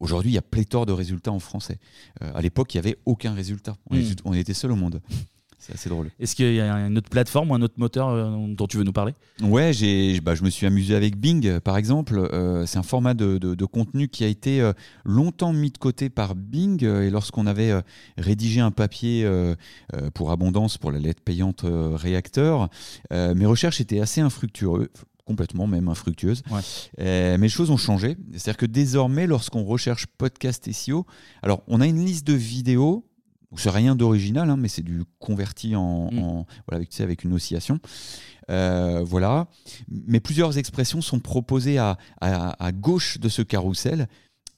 [0.00, 1.78] aujourd'hui il y a pléthore de résultats en français.
[2.22, 3.76] Euh, à l'époque, il n'y avait aucun résultat.
[3.90, 3.98] On, Mm.
[4.00, 5.00] était, on était seul au monde.
[5.58, 6.10] C'est assez drôle.
[6.20, 8.82] Est-ce qu'il y a une autre plateforme ou un autre moteur euh, dont tu veux
[8.84, 9.14] nous parler?
[9.42, 12.18] Ouais, j'ai, bah, je me suis amusé avec Bing, par exemple.
[12.18, 14.74] Euh, c'est un format de, de- de contenu qui a été euh,
[15.06, 16.84] longtemps mis de côté par Bing.
[16.84, 17.72] euh, et lorsqu'on avait
[18.18, 19.26] rédigé un papier
[20.12, 22.68] pour Abondance, pour la lettre payante réacteur,
[23.10, 24.88] mes recherches étaient assez infructueuses
[25.24, 26.42] complètement même infructueuses.
[26.50, 26.60] Ouais.
[27.00, 28.16] Euh, mais les choses ont changé.
[28.32, 31.06] C'est-à-dire que désormais, lorsqu'on recherche podcast SEO,
[31.42, 33.06] alors on a une liste de vidéos
[33.56, 36.18] c'est rien d'original, hein, mais c'est du converti en, Mm.
[36.18, 37.78] en- voilà, avec, tu sais, avec une oscillation.
[38.50, 39.46] Euh, voilà.
[39.88, 44.08] Mais plusieurs expressions sont proposées à, à- à gauche de ce carrousel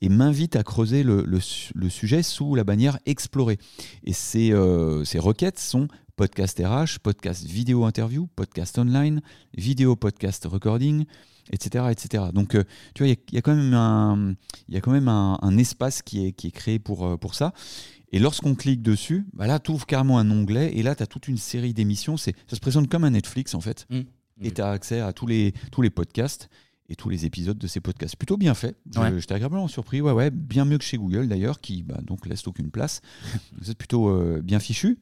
[0.01, 3.59] et m'invitent à creuser le, le su- le sujet sous la bannière explorer.
[4.05, 9.20] Et ces, euh, ces requêtes sont podcast RH, podcast vidéo interview, podcast online,
[9.57, 11.05] vidéo podcast recording,
[11.53, 11.86] etc.
[11.90, 12.24] etc.
[12.32, 14.34] Donc, euh, tu vois, il y a- il y, a quand même un,
[14.68, 17.16] il y a quand même un, un espace qui est, qui est créé pour, euh,
[17.16, 17.53] pour ça.
[18.12, 21.07] Et lorsqu'on clique dessus, bah là, tu ouvres carrément un onglet et là, tu as
[21.07, 22.16] toute une série d'émissions.
[22.16, 23.86] Ça se présente comme un Netflix, en fait.
[23.90, 24.01] Mm.
[24.42, 26.49] Et tu as accès à tous les, tous les podcasts
[26.89, 28.16] et tous les épisodes de ces podcasts.
[28.16, 28.76] Plutôt bien fait.
[28.97, 29.18] Ouais.
[29.18, 30.01] J'étais agréablement surpris.
[30.01, 33.01] Ouais, ouais, bien mieux que chez Google, d'ailleurs, qui bah, donc laisse aucune place.
[33.62, 34.99] C'est plutôt euh, bien fichu.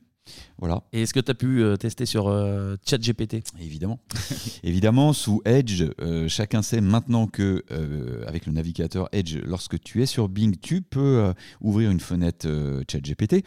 [0.59, 0.83] Voilà.
[0.93, 3.43] Et est-ce que tu as pu euh, tester sur euh, ChatGPT?
[3.61, 4.01] Évidemment.
[4.63, 7.65] Évidemment, sous Edge, euh, chacun sait maintenant que
[8.27, 12.49] avec le navigateur Edge, lorsque tu es sur Bing, tu peux ouvrir une fenêtre
[12.91, 13.45] ChatGPT.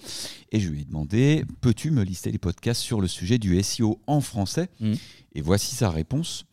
[0.52, 4.02] Et je lui ai demandé, peux-tu me lister les podcasts sur le sujet du SEO
[4.08, 4.70] en français?
[4.80, 4.94] Mm.
[5.34, 6.46] Et voici sa réponse.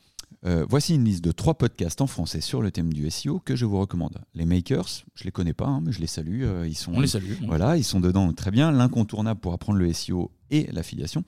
[0.47, 3.57] Euh, voici une liste de trois podcasts en français sur le thème du SEO que
[3.57, 4.18] je vous recommande.
[4.34, 6.42] Les Makers, je les connais pas, hein, mais je les salue.
[6.42, 7.32] euh, ils sont On les salue.
[7.47, 8.70] voilà, ils sont dedans très bien.
[8.70, 11.24] L'incontournable pour apprendre le SEO et l'affiliation.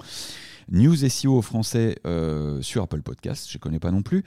[0.71, 4.23] News SEO français euh, sur Apple Podcast, je ne connais pas non plus.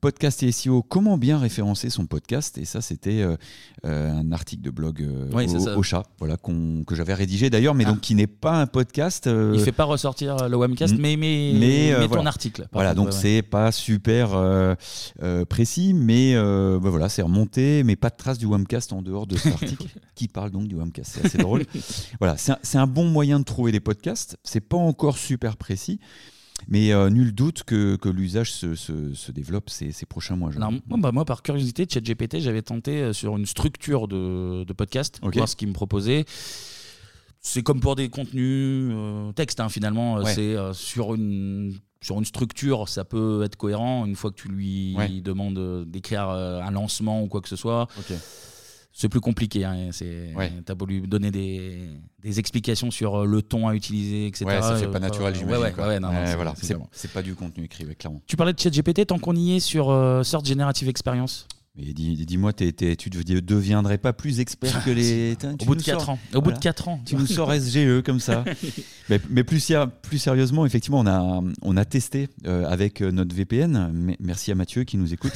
[0.00, 2.56] Podcast et SEO, comment bien référencer son podcast?
[2.56, 3.36] Et ça, c'était euh,
[3.84, 5.46] euh, un article de blog euh, Oui,
[5.76, 7.90] au, chat, voilà, que j'avais rédigé d'ailleurs, mais Ah.
[7.90, 9.26] donc qui n'est pas un podcast.
[9.26, 11.00] euh, Il fait pas ressortir le webcast, Mm.
[11.00, 12.28] mais, mais, Mais, mais ton voilà.
[12.28, 12.66] article.
[12.72, 13.20] Voilà, contre, donc ouais, ouais.
[13.20, 14.30] c'est pas super
[15.48, 19.36] précis, mais bah voilà, c'est remonté, mais pas de trace du Wamcast en dehors de
[19.36, 21.12] cet article qui parle donc du Wamcast.
[21.14, 21.64] C'est assez drôle.
[22.20, 24.38] voilà, c'est un, c'est un bon moyen de trouver des podcasts.
[24.44, 26.00] C'est pas encore super précis,
[26.68, 30.50] mais euh, nul doute que, que l'usage se, se- se développe ces, ces prochains mois.
[30.50, 34.64] je- Alors, moi, bah, moi, par curiosité, ChatGPT, j'avais tenté euh, sur une structure de,
[34.64, 35.36] de podcast, Ok.
[35.36, 36.24] voir ce qu'il me proposait.
[37.42, 40.18] C'est comme pour des contenus euh, texte, hein, finalement.
[40.18, 40.34] euh, Ouais.
[40.34, 44.48] C'est euh, sur une sur une structure, ça peut être cohérent une fois que tu
[44.48, 45.20] lui Ouais.
[45.20, 47.88] demandes euh, d'écrire euh, un lancement ou quoi que ce soit.
[47.98, 48.14] Ok.
[48.92, 49.64] C'est plus compliqué.
[49.64, 50.52] Hein, c'est, Ouais.
[50.64, 51.88] T'as beau lui donner des,
[52.22, 54.44] des explications sur euh, le ton à utiliser, etc.
[54.46, 55.60] Ouais, ça fait euh, pas naturel, j'imagine.
[56.92, 58.20] c'est- pas du contenu écrit, ouais, clairement.
[58.26, 61.46] Tu parlais de ChatGPT, tant qu'on y est sur euh, Search Generative Experience.
[61.76, 65.36] Mais dis- dis-moi, t'es- tu ne deviendrais pas plus expert que les.
[65.62, 66.18] Au bout de nous 4 sors- ans.
[66.34, 67.00] Au bout de 4 ans.
[67.06, 68.44] Tu nous sors SGE comme ça.
[69.08, 73.12] mais mais plus, sér- plus sérieusement, effectivement, on a, on a testé euh, avec euh,
[73.12, 74.14] notre VPN.
[74.18, 75.32] Merci à Mathieu qui nous écoute.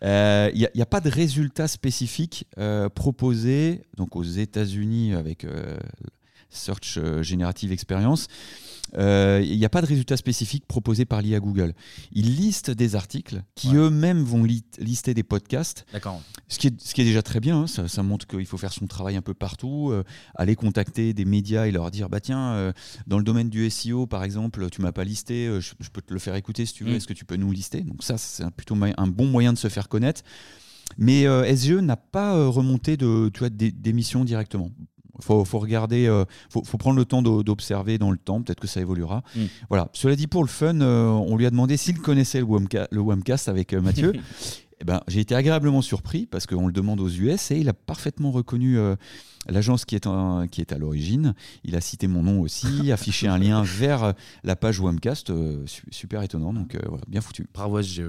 [0.00, 0.06] Il
[0.54, 5.76] n'y a, y a pas de résultats spécifiques euh, proposés donc aux États-Unis avec euh,
[6.50, 8.26] Search euh, Generative Experience.
[8.96, 11.74] Il n'y a pas de résultats spécifiques proposés par l'IA Google.
[12.10, 13.76] Ils listent des articles qui Ouais.
[13.76, 16.22] eux-mêmes vont li- lister des podcasts D'accord.
[16.48, 18.56] ce qui, est, ce qui est déjà très bien, hein, ça, ça montre qu'il faut
[18.56, 20.04] faire son travail un peu partout, euh,
[20.36, 22.72] aller contacter des médias et leur dire bah tiens, euh,
[23.06, 26.00] dans le domaine du SEO par exemple, tu m'as pas listé, euh, je, je peux
[26.00, 26.96] te le faire écouter si tu veux, Mm.
[26.96, 27.82] est-ce que tu peux nous lister?
[27.82, 30.22] Donc ça, c'est plutôt un bon moyen de se faire connaître.
[30.96, 34.70] Mais euh, SGE n'a pas euh, remonté de, tu vois, d'é- d'émissions directement.
[35.20, 38.40] Faut, faut regarder, euh, faut, faut prendre le temps d'o- d'observer dans le temps.
[38.42, 39.22] Peut-être que ça évoluera.
[39.34, 39.44] Mm.
[39.68, 39.88] Voilà.
[39.92, 43.00] Cela dit, pour le fun, euh, on lui a demandé s'il connaissait le, Wamca- le
[43.00, 44.12] Wamcast avec euh, Mathieu.
[44.80, 47.72] eh ben, j'ai été agréablement surpris parce qu'on le demande aux US et il a
[47.74, 48.78] parfaitement reconnu
[49.48, 50.06] l'agence qui, est
[50.52, 51.34] qui est à l'origine.
[51.64, 54.14] Il a cité mon nom aussi, affiché un lien vers
[54.44, 55.32] la page Wamcast.
[55.90, 57.48] Super étonnant, donc voilà, bien foutu.
[57.52, 58.02] Bravo SGE.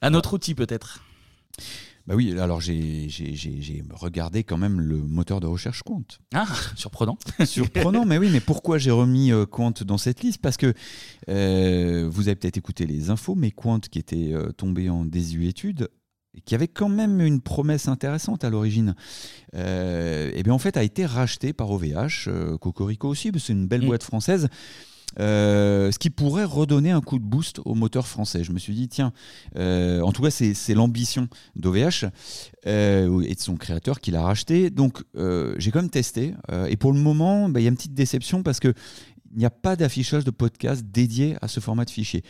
[0.00, 1.02] Un autre outil peut-être?
[2.06, 3.08] Bah oui, alors j'ai
[3.92, 6.02] regardé quand même le moteur de recherche Quant.
[6.34, 6.46] Ah,
[6.76, 7.18] surprenant.
[7.44, 10.40] surprenant, mais oui, mais pourquoi j'ai remis Quant dans cette liste?
[10.40, 10.74] Parce que
[11.26, 15.88] vous avez peut-être écouté les infos, mais Quant qui était tombé en désuétude
[16.44, 18.94] qui avait quand même une promesse intéressante à l'origine,
[19.54, 23.66] euh, et bien en fait a été racheté par OVH, euh, Cocorico aussi, c'est une
[23.66, 23.86] belle mm.
[23.86, 24.48] boîte française.
[25.20, 28.44] Euh, ce qui pourrait redonner un coup de boost au moteur français.
[28.44, 29.12] Je me suis dit, tiens,
[29.56, 32.06] en tout cas, c'est l'ambition d'OVH
[32.64, 34.70] et de son créateur qui l'a racheté.
[34.70, 35.02] Donc,
[35.56, 36.34] j'ai quand même testé.
[36.68, 38.74] et pour le moment, bah, il y a une petite déception parce qu'il
[39.36, 42.22] n'y a pas d'affichage de podcast dédié à ce format de fichier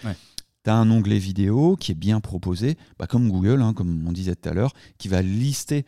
[0.64, 4.12] tu as un onglet vidéo qui est bien proposé, bah, comme Google, hein, comme on
[4.12, 5.85] disait tout à l'heure, qui va lister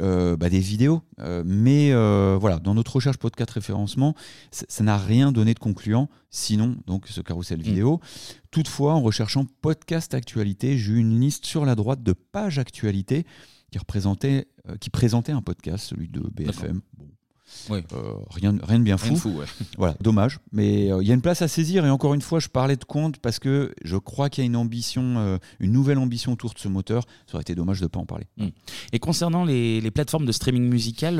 [0.00, 1.02] euh, bah, des vidéos.
[1.18, 4.14] Euh, mais euh, voilà, dans notre recherche podcast référencement,
[4.50, 7.62] ça n'a rien donné de concluant, sinon donc ce carrousel mm.
[7.62, 8.00] vidéo.
[8.50, 13.26] Toutefois, en recherchant podcast actualité, j'ai eu une liste sur la droite de pages actualité
[13.72, 14.48] qui, représentait,
[14.80, 16.80] qui présentait un podcast, celui de BFM.
[17.70, 19.18] Euh, rien, rien de bien fou.
[19.78, 20.38] voilà, dommage.
[20.52, 21.84] Mais euh, il y a une place à saisir.
[21.84, 24.46] Et encore une fois, je parlais de compte parce que je crois qu'il y a
[24.46, 27.04] une ambition, euh, une nouvelle ambition autour de ce moteur.
[27.26, 28.26] Ça aurait été dommage de ne pas en parler.
[28.36, 28.48] Hmm.
[28.92, 31.16] Et concernant les, plateformes de streaming musical,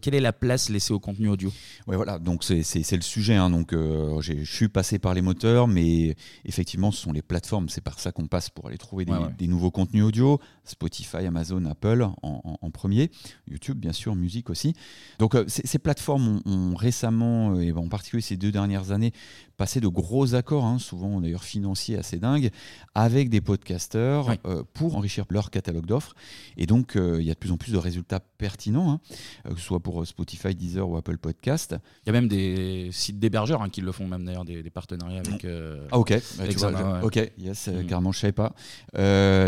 [0.00, 1.52] quelle est la place laissée au contenu audio?
[1.86, 2.18] Ouais, voilà.
[2.18, 3.34] Donc c'est le sujet.
[3.34, 3.50] Hein.
[3.50, 7.68] Donc je suis passé par les moteurs, mais effectivement, ce sont les plateformes.
[7.68, 9.06] C'est par ça qu'on passe pour aller trouver
[9.38, 10.40] des, nouveaux contenus audio.
[10.64, 13.10] Spotify, Amazon, Apple en, en, premier,
[13.48, 14.74] YouTube bien sûr, musique aussi.
[15.18, 19.12] Donc c'est ces plateformes ont, récemment, euh, et en particulier ces deux dernières années,
[19.56, 22.50] passé de gros accords, hein, souvent d'ailleurs financiers assez dingues,
[22.94, 26.14] avec des podcasteurs euh, pour enrichir leur catalogue d'offres.
[26.56, 29.00] Et donc, euh, il y a de plus en plus de résultats pertinents, hein,
[29.48, 31.74] que ce soit pour Spotify, Deezer ou Apple Podcast.
[32.04, 35.22] Il y a même des sites d'hébergeurs hein, qui le font, même d'ailleurs des, partenariats
[35.26, 35.46] avec.
[35.90, 37.86] ah, ok, bah, ok, yes, mm.
[37.86, 38.54] carrément, je ne savais pas.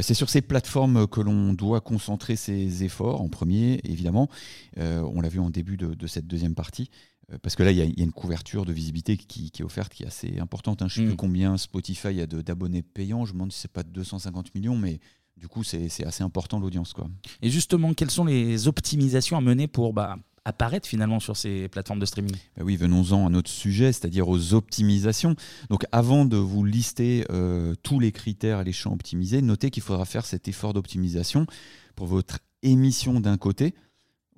[0.02, 4.28] C'est sur ces plateformes que l'on doit concentrer ses efforts en premier, évidemment.
[4.76, 6.90] on l'a vu en début de, de cette deuxième partie.
[7.32, 10.04] Euh, parce que là, il y, a une couverture de visibilité qui, est offerte qui
[10.04, 10.82] est assez importante.
[10.82, 10.88] Hein.
[10.88, 11.16] Je ne sais plus mm.
[11.16, 13.24] combien Spotify a d'abonnés payants.
[13.24, 15.00] Je me demande si c'est pas 250 millions, mais
[15.36, 16.94] du coup, c'est assez important l'audience.
[17.42, 22.00] Et justement, quelles sont les optimisations à mener pour bah, apparaître finalement sur ces plateformes
[22.00, 22.34] de streaming?
[22.56, 25.36] Bah Oui, venons-en à notre sujet, c'est-à-dire aux optimisations.
[25.70, 29.82] Donc avant de vous lister euh, tous les critères et les champs optimisés, notez qu'il
[29.82, 31.46] faudra faire cet effort d'optimisation
[31.94, 33.74] pour votre émission d'un côté,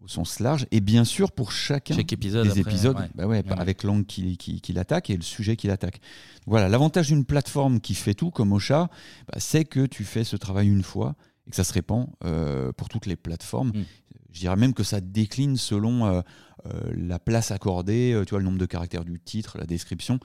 [0.03, 3.27] au sens large, et bien sûr pour chacun épisode des épisodes, bah
[3.59, 6.01] avec l'angle qu'il qui, attaque et le sujet qu'il attaque.
[6.47, 8.89] Voilà, l'avantage d'une plateforme qui fait tout, comme Ocha,
[9.29, 12.73] bah, c'est que tu fais ce travail une fois et que ça se répand euh,
[12.73, 13.69] pour toutes les plateformes.
[13.69, 13.85] Mm.
[14.33, 16.23] Je dirais même que ça décline selon euh,
[16.67, 20.19] euh, la place accordée, tu vois, le nombre de caractères du titre, la description.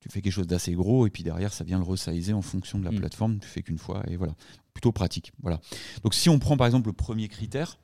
[0.00, 2.78] Tu fais quelque chose d'assez gros et puis derrière, ça vient le resizer en fonction
[2.78, 2.98] de la mm.
[2.98, 3.38] plateforme.
[3.40, 4.34] Tu fais qu'une fois et voilà.
[4.72, 5.32] Plutôt pratique.
[5.42, 5.60] Voilà.
[6.04, 7.78] Donc si on prend par exemple le premier critère,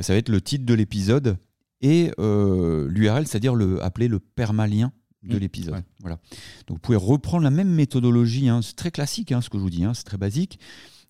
[0.00, 1.36] ça va être le titre de l'épisode
[1.80, 4.92] et euh, l'URL, c'est-à-dire le, appeler le permalien
[5.22, 5.40] de mmh.
[5.40, 5.84] l'épisode.
[6.00, 6.18] Voilà.
[6.66, 8.60] Donc vous pouvez reprendre la même méthodologie, hein.
[8.62, 10.58] c'est très classique hein, ce que je vous dis, hein, c'est très basique.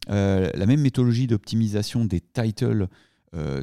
[0.09, 2.88] Euh, la même méthodologie d'optimisation des titles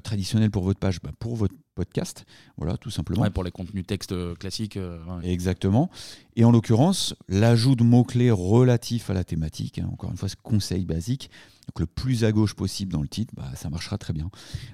[0.01, 2.25] traditionnels pour votre page, bah, pour votre podcast,
[2.57, 3.29] voilà, tout simplement.
[3.29, 4.79] pour les contenus textes classiques.
[5.23, 5.89] Exactement.
[6.35, 10.85] Et en l'occurrence, l'ajout de mots-clés relatifs à la thématique, encore une fois, ce conseil
[10.85, 11.29] basique,
[11.67, 14.29] donc le plus à gauche possible dans le titre, bah, ça marchera très bien.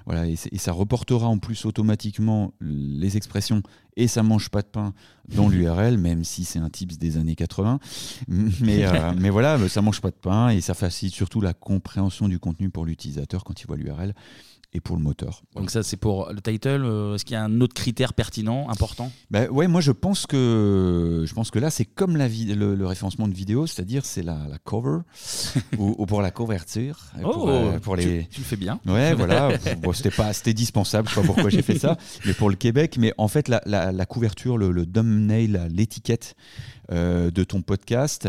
[0.06, 3.62] Voilà, et, ça reportera en plus automatiquement les expressions
[3.96, 4.94] et ça mange pas de pain
[5.34, 7.80] dans l'URL, même si c'est un tips des années 80.
[8.28, 12.28] Mais, euh, mais voilà, ça mange pas de pain et ça facilite surtout la compréhension
[12.28, 14.14] du contenu pour l'utilisateur quand il voit l'URL
[14.74, 15.42] et pour le moteur.
[15.54, 16.82] Donc ça c'est pour le title.
[16.84, 19.10] Euh, est-ce qu'il y a un autre critère pertinent, important?
[19.30, 23.28] Bah Ouais, moi je pense que je pense que là c'est comme la le, référencement
[23.28, 24.98] de vidéo, c'est-à-dire c'est la, cover
[25.78, 26.98] ou, pour la couverture.
[27.22, 28.26] Oh, euh, pour, les...
[28.30, 28.80] tu, le fais bien.
[28.86, 29.56] Ouais, voilà.
[29.80, 31.08] bon, c'était pas c'était dispensable.
[31.08, 31.96] Je sais pas pourquoi j'ai fait ça,
[32.26, 32.96] mais pour le Québec.
[32.98, 36.34] Mais en fait la, la, couverture, le, le thumbnail, l'étiquette
[36.90, 38.28] euh, de ton podcast,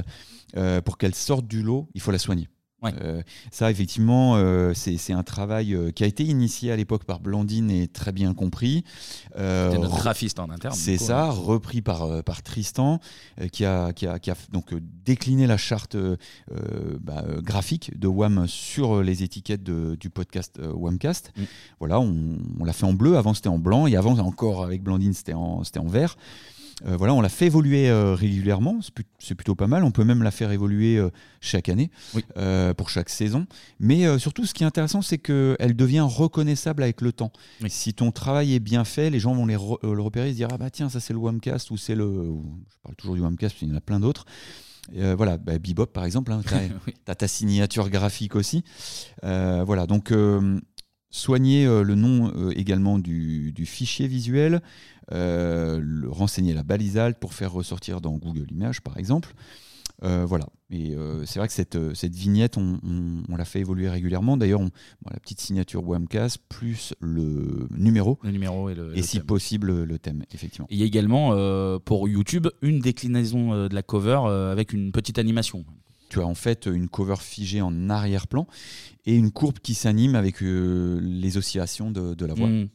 [0.85, 2.47] pour qu'elle sorte du lot, il faut la soigner.
[2.83, 3.21] Euh,
[3.51, 7.71] ça, effectivement, euh, c'est un travail euh, qui a été initié à l'époque par Blandine
[7.71, 8.83] et très bien compris.
[9.37, 10.75] Notre graphiste en interne.
[10.75, 12.99] C'est ça, repris par, par Tristan,
[13.51, 14.73] qui, a, qui, a, qui, a, donc
[15.05, 15.97] décliné la charte
[17.01, 21.31] bah, graphique de WAM sur les étiquettes du podcast WAMcast.
[21.35, 21.43] Mm.
[21.79, 24.83] Voilà, on, on l'a fait en bleu, avant c'était en blanc, et avant encore avec
[24.83, 26.15] Blandine c'était en, en vert.
[26.85, 29.83] Euh, voilà, on la fait évoluer euh, régulièrement, c'est plut- c'est plutôt pas mal.
[29.85, 31.09] On peut même la faire évoluer euh,
[31.39, 32.23] chaque année, Oui.
[32.75, 33.45] pour chaque saison.
[33.79, 37.31] Mais surtout, ce qui est intéressant, c'est qu'elle devient reconnaissable avec le temps.
[37.61, 37.69] Oui.
[37.69, 40.49] Si ton travail est bien fait, les gens vont les re- le repérer, se dire
[40.51, 42.05] ah bah tiens, ça c'est le Wamcast ou c'est le.
[42.05, 44.25] ou- je parle toujours du Wamcast, qu'il y en a plein d'autres.
[44.97, 46.41] Euh, voilà, bah, Bebop par exemple, hein,
[46.87, 46.93] Oui.
[47.05, 48.63] tu as ta signature graphique aussi.
[49.23, 50.59] Euh, voilà, donc euh,
[51.15, 54.61] soigner euh, le nom euh, également du, du fichier visuel,
[55.13, 59.33] euh, le- renseigner la balisale pour faire ressortir dans Google Images par exemple.
[60.01, 60.93] Voilà, et
[61.25, 64.37] c'est vrai que cette, cette vignette, on, on- on la fait évoluer régulièrement.
[64.37, 64.69] D'ailleurs, bon,
[65.11, 68.91] la petite signature Wamcast plus le numéro Le numéro et le.
[68.93, 69.25] et le si thème.
[69.25, 70.67] possible le thème, effectivement.
[70.69, 71.29] Il y a également
[71.79, 74.19] pour YouTube une déclinaison de la cover
[74.51, 75.65] avec une petite animation.
[76.09, 78.47] Tu as en fait une cover figée en arrière-plan
[79.05, 82.49] et une courbe qui s'anime avec euh, les oscillations de, de la voix.
[82.49, 82.69] Mm.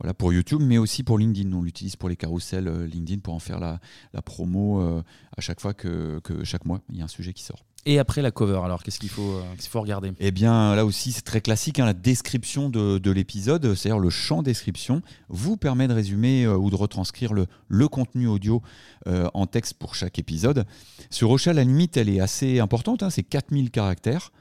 [0.00, 1.52] Voilà pour YouTube, mais aussi pour LinkedIn.
[1.52, 3.80] On l'utilise pour les carousels euh, LinkedIn pour en faire la,
[4.12, 5.02] la promo euh,
[5.36, 7.64] à chaque fois que, que chaque mois il y a un sujet qui sort.
[7.88, 10.12] Et après la cover, alors qu'est-ce qu'il faut, euh, qu'il faut regarder?
[10.18, 11.78] Eh bien, là aussi, c'est très classique.
[11.78, 16.56] hein, la description de, de l'épisode, c'est-à-dire le champ description, vous permet de résumer euh,
[16.56, 18.60] ou de retranscrire le, le contenu audio
[19.06, 20.64] euh, en texte pour chaque épisode.
[21.10, 23.04] Sur Ocha, la limite, elle est assez importante.
[23.04, 24.32] hein, c'est 4000 caractères,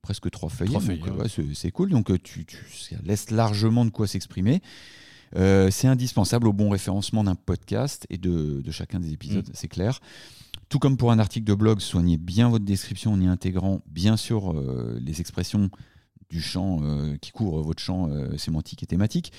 [0.00, 0.48] presque trois
[1.02, 1.10] ouais.
[1.10, 1.90] ouais, c'est, cool.
[1.90, 4.62] Donc, tu, tu- ça laisse largement de quoi s'exprimer.
[5.36, 9.68] Euh, c'est indispensable au bon référencement d'un podcast et de, de chacun des épisodes, c'est
[9.68, 10.00] clair.
[10.74, 14.16] Tout comme pour un article de blog, soignez bien votre description en y intégrant bien
[14.16, 15.70] sûr euh, les expressions
[16.30, 19.32] du champ euh, qui couvre votre champ euh, sémantique et thématique,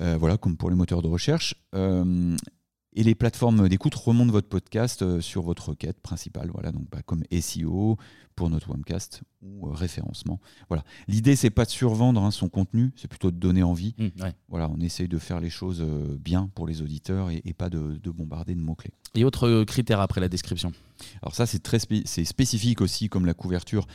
[0.00, 1.56] voilà, comme pour les moteurs de recherche.
[1.74, 7.22] Et les plateformes d'écoute remontent votre podcast sur votre requête principale, voilà, donc bah, comme
[7.38, 7.98] SEO
[8.38, 10.38] pour notre Webcast ou euh, référencement.
[10.68, 10.84] Voilà.
[11.08, 13.96] L'idée, c'est pas de survendre hein, son contenu, c'est plutôt de donner envie.
[13.98, 14.32] Mm, ouais.
[14.48, 17.68] Voilà, on essaye de faire les choses euh, bien pour les auditeurs et, et pas
[17.68, 18.92] de, de bombarder de mots-clés.
[19.16, 20.72] Et autre euh, critère après la description?
[21.20, 23.88] Alors ça, c'est très spé- c'est spécifique aussi comme la couverture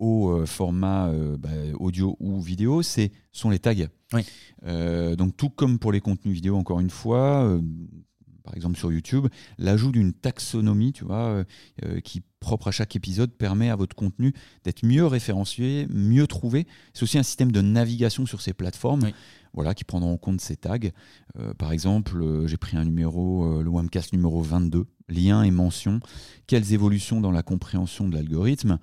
[0.00, 3.74] au euh, format euh, bah, audio ou vidéo, c'est sont les tags.
[4.12, 4.22] Oui.
[4.64, 7.60] Euh, donc tout comme pour les contenus vidéo, encore une fois,
[8.42, 11.44] par exemple sur YouTube, l'ajout d'une taxonomie, tu vois,
[12.02, 14.32] qui propre à chaque épisode permet à votre contenu
[14.64, 16.66] d'être mieux référencié, mieux trouvé.
[16.94, 19.04] C'est aussi un système de navigation sur ces plateformes.
[19.04, 19.14] Oui.
[19.54, 20.78] Voilà, qui prendront en compte ces tags.
[21.38, 25.50] Euh, par exemple, euh, j'ai pris un numéro, euh, le Wamcast numéro 22, lien et
[25.50, 26.00] mention.
[26.46, 28.78] Quelles évolutions dans la compréhension de l'algorithme?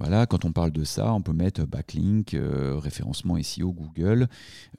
[0.00, 4.28] Voilà, quand on parle de ça, on peut mettre backlink, euh, référencement SEO Google,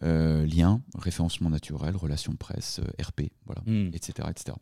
[0.03, 3.91] euh, lien, référencement naturel, relations presse, euh, RP, voilà, Mm.
[3.93, 4.27] etc.
[4.29, 4.57] etc.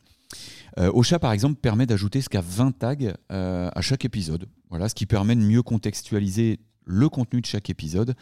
[0.79, 4.47] Euh, Ocha, par exemple, permet d'ajouter jusqu'à 20 tags à chaque épisode.
[4.69, 8.15] Voilà, ce qui permet de mieux contextualiser le contenu de chaque épisode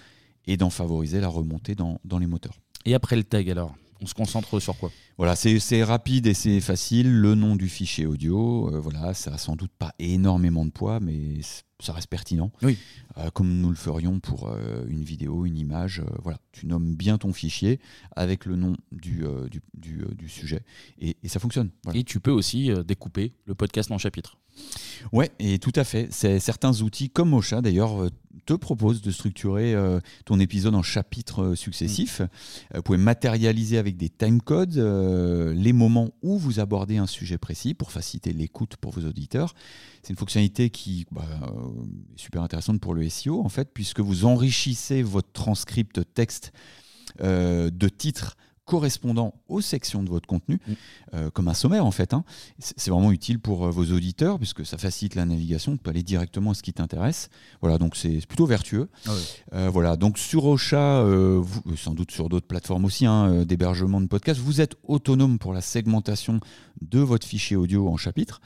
[0.46, 2.60] et d'en favoriser la remontée dans, dans les moteurs.
[2.86, 3.76] Et après le tag, alors?
[4.04, 4.92] On se concentre sur quoi?
[5.18, 7.12] Voilà, c'est rapide et c'est facile.
[7.12, 11.00] Le nom du fichier audio, euh, voilà, ça a sans doute pas énormément de poids,
[11.00, 11.40] mais
[11.80, 12.52] ça reste pertinent.
[12.64, 12.80] Oui.
[13.18, 16.02] Euh, comme nous le ferions pour euh, une vidéo, une image.
[16.24, 17.80] voilà, tu nommes bien ton fichier
[18.16, 20.64] avec le nom du, du, du, du sujet
[20.98, 21.70] et, et ça fonctionne.
[21.84, 22.00] Voilà.
[22.00, 24.40] Et tu peux aussi découper le podcast en chapitres.
[25.12, 26.08] Ouais, et tout à fait.
[26.10, 28.10] C'est certains outils comme Mocha d'ailleurs
[28.46, 32.22] te proposent de structurer euh, ton épisode en chapitres euh, successifs.
[32.22, 32.28] Euh,
[32.76, 37.74] vous pouvez matérialiser avec des timecodes euh, les moments où vous abordez un sujet précis
[37.74, 39.54] pour faciliter l'écoute pour vos auditeurs.
[40.04, 41.26] C'est une fonctionnalité qui bah,
[42.16, 46.52] est super intéressante pour le SEO en fait, puisque vous enrichissez votre transcript texte
[47.20, 48.38] de titres
[48.72, 50.72] correspondant aux sections de votre contenu, Mm.
[51.16, 52.14] euh, comme un sommaire en fait.
[52.14, 52.24] hein.
[52.60, 56.04] C'est vraiment utile pour euh, vos auditeurs puisque ça facilite la navigation, tu peux aller
[56.04, 57.30] directement à ce qui t'intéresse.
[57.60, 58.88] Voilà, donc c'est plutôt vertueux.
[59.08, 59.12] Ah.
[59.54, 64.00] Euh, voilà, donc sur Ocha, euh, vous- sans doute sur d'autres plateformes aussi, hein, d'hébergement
[64.00, 66.40] de podcasts, vous êtes autonome pour la segmentation
[66.82, 68.40] de votre fichier audio en chapitres.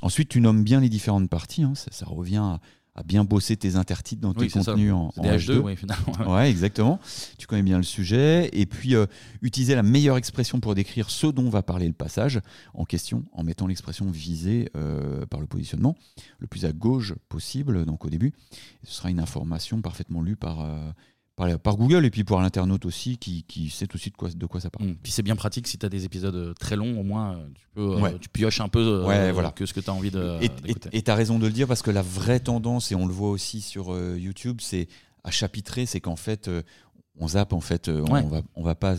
[0.00, 1.64] Ensuite, tu nommes bien les différentes parties.
[1.64, 2.60] hein, ça, ça revient à,
[2.94, 4.72] à bien bosser tes intertitres dans Oui, tes ça.
[4.72, 5.58] contenus en, en des H2, H2.
[5.60, 6.34] oui, finalement.
[6.34, 7.00] Ouais, exactement.
[7.38, 8.50] Tu connais bien le sujet.
[8.52, 9.06] Et puis, euh,
[9.40, 12.40] utiliser la meilleure expression pour décrire ce dont va parler le passage
[12.74, 15.96] en question, en mettant l'expression visée euh, par le positionnement
[16.38, 18.32] le plus à gauche possible, donc au début.
[18.84, 20.90] Ce sera une information parfaitement lue par, euh,
[21.50, 24.46] par, par Google et puis pour l'internaute aussi, qui, qui sait aussi de quoi, de
[24.46, 24.90] quoi ça parle.
[24.90, 24.96] Mm.
[25.02, 27.46] Puis c'est bien pratique si tu as des épisodes euh, très longs, au moins euh,
[27.54, 29.50] tu, peux, euh, tu pioches un peu euh, Ouais, voilà.
[29.50, 30.38] que ce que tu as envie de-
[30.92, 33.12] Et tu as raison de le dire parce que la vraie tendance, et on le
[33.12, 34.88] voit aussi sur euh, YouTube, c'est
[35.24, 36.50] à chapitrer, c'est qu'en fait,
[37.18, 38.22] on zappe, en fait, euh, Ouais.
[38.24, 38.96] on va, on va pas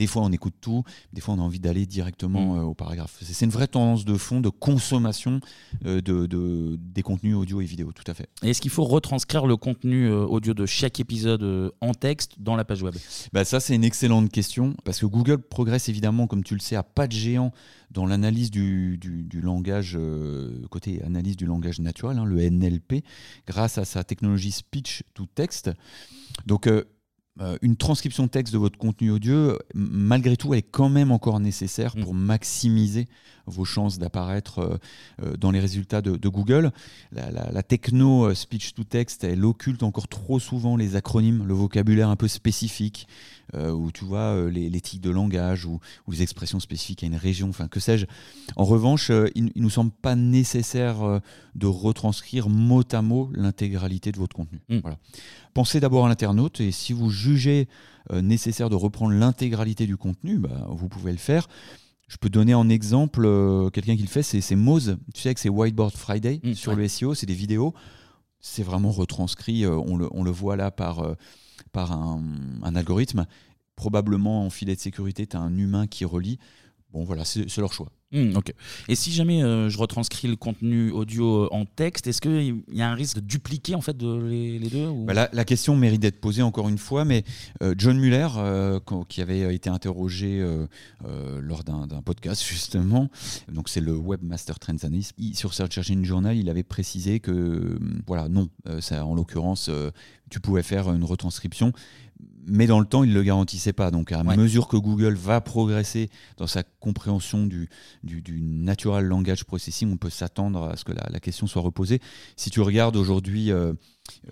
[0.00, 0.82] Des fois, on écoute tout,
[1.12, 2.58] des fois, on a envie d'aller directement Mm.
[2.58, 3.18] euh, au paragraphe.
[3.20, 5.40] C'est une vraie tendance de fond de consommation
[5.84, 8.30] euh, de, de- des contenus audio et vidéo, tout à fait.
[8.42, 12.56] Et est-ce qu'il faut retranscrire le contenu euh, audio de chaque épisode en texte dans
[12.56, 12.94] la page web?
[13.34, 16.76] Bah ça, c'est une excellente question parce que Google progresse évidemment, comme tu le sais,
[16.76, 17.52] à pas de géant
[17.90, 23.04] dans l'analyse du, du- du langage, euh, côté analyse du langage naturel, hein, le NLP,
[23.46, 25.70] grâce à sa technologie speech to text.
[26.46, 26.84] Donc, euh,
[27.62, 31.40] une transcription texte de votre contenu audio, euh, malgré tout, elle est quand même encore
[31.40, 32.02] nécessaire Mm.
[32.02, 33.08] pour maximiser
[33.50, 34.78] vos chances d'apparaître euh,
[35.22, 36.70] euh, dans les résultats de, de Google.
[37.12, 41.44] La, la- la techno euh, speech to text, elle occulte encore trop souvent les acronymes,
[41.46, 43.06] le vocabulaire un peu spécifique,
[43.54, 47.06] euh, ou tu vois les, les tics de langage ou, ou les expressions spécifiques à
[47.06, 48.06] une région, enfin que sais-je.
[48.56, 51.20] En revanche, il, il nous semble pas nécessaire
[51.54, 54.60] de retranscrire mot à mot l'intégralité de votre contenu.
[54.68, 54.78] Mm.
[54.82, 54.96] Voilà.
[55.52, 57.68] Pensez d'abord à l'internaute et si vous jugez
[58.12, 61.48] nécessaire de reprendre l'intégralité du contenu, bah, vous pouvez le faire.
[62.10, 64.98] Je peux donner en exemple euh, quelqu'un qui le fait, c'est c'est Moz.
[65.14, 66.78] Tu sais, avec ses Whiteboard Friday Mm, sur ouais.
[66.78, 67.72] le SEO, c'est des vidéos.
[68.40, 69.64] C'est vraiment retranscrit.
[69.64, 71.14] euh, on, le, on le voit là par, euh,
[71.72, 72.20] par un,
[72.62, 73.26] un algorithme.
[73.76, 76.38] Probablement en filet de sécurité, tu as un humain qui relie.
[76.92, 77.92] Bon, voilà, c'est c'est leur choix.
[78.12, 78.52] Hmm, ok.
[78.88, 82.82] Et si jamais euh, je retranscris le contenu audio euh, en texte, est-ce qu'il y
[82.82, 86.42] a un risque de dupliquer en fait les, deux Bah, la, question mérite d'être posée
[86.42, 87.22] encore une fois, mais
[87.62, 88.26] euh, John Muller,
[89.08, 90.44] qui avait été interrogé
[91.40, 93.10] lors d'un podcast justement,
[93.48, 98.28] donc c'est le Webmaster Trends Analyst, sur Search Engine Journal, il avait précisé que voilà,
[98.28, 98.48] non,
[98.90, 99.70] en l'occurrence,
[100.30, 101.72] tu pouvais faire une retranscription.
[102.46, 103.90] Mais dans le temps, il ne le garantissait pas.
[103.90, 104.36] Donc, à Ouais.
[104.36, 107.68] mesure que Google va progresser dans sa compréhension du,
[108.02, 111.62] du, du natural language processing, on peut s'attendre à ce que la, la question soit
[111.62, 112.00] reposée.
[112.36, 113.72] Si tu regardes aujourd'hui, euh,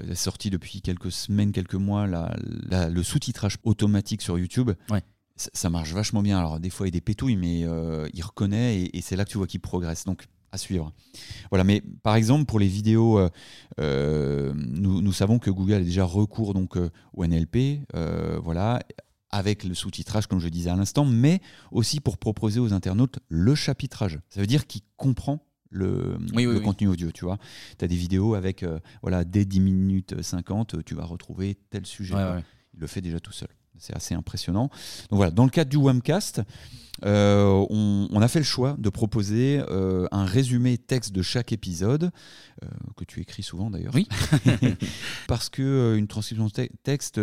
[0.01, 2.35] euh, sorti depuis quelques semaines, quelques mois, la-
[2.71, 4.71] la- le sous-titrage automatique sur YouTube.
[4.91, 5.03] Ouais.
[5.37, 6.39] Ça, ça marche vachement bien.
[6.39, 9.15] Alors, des fois, il y a des pétouilles, mais euh, il reconnaît et, et c'est
[9.17, 10.05] là que tu vois qu'il progresse.
[10.05, 10.93] Donc, à suivre.
[11.51, 13.29] Voilà, mais par exemple, pour les vidéos, euh,
[13.81, 18.81] euh, nous, nous savons que Google a déjà recours donc, euh, au NLP, euh, voilà,
[19.31, 21.41] avec le sous-titrage, comme je disais à l'instant, mais
[21.71, 24.19] aussi pour proposer aux internautes le chapitrage.
[24.31, 26.63] Ça veut dire qu'il comprend le, Oui, le oui.
[26.63, 27.37] contenu audio, tu vois.
[27.79, 28.65] Tu as des vidéos avec,
[29.03, 32.15] voilà, dès 10 minutes 50, tu vas retrouver tel sujet.
[32.15, 32.35] Ouais, quoi.
[32.37, 32.45] ouais.
[32.73, 33.49] Il le fait déjà tout seul.
[33.79, 34.71] C'est assez impressionnant.
[35.11, 36.43] Donc voilà, dans le cadre du Wamcast,
[37.05, 41.53] euh, on, on a fait le choix de proposer euh, un résumé texte de chaque
[41.53, 42.11] épisode,
[42.65, 42.67] euh,
[42.97, 43.95] que tu écris souvent d'ailleurs.
[43.95, 44.09] Oui.
[45.29, 47.21] Parce que une transcription de te- texte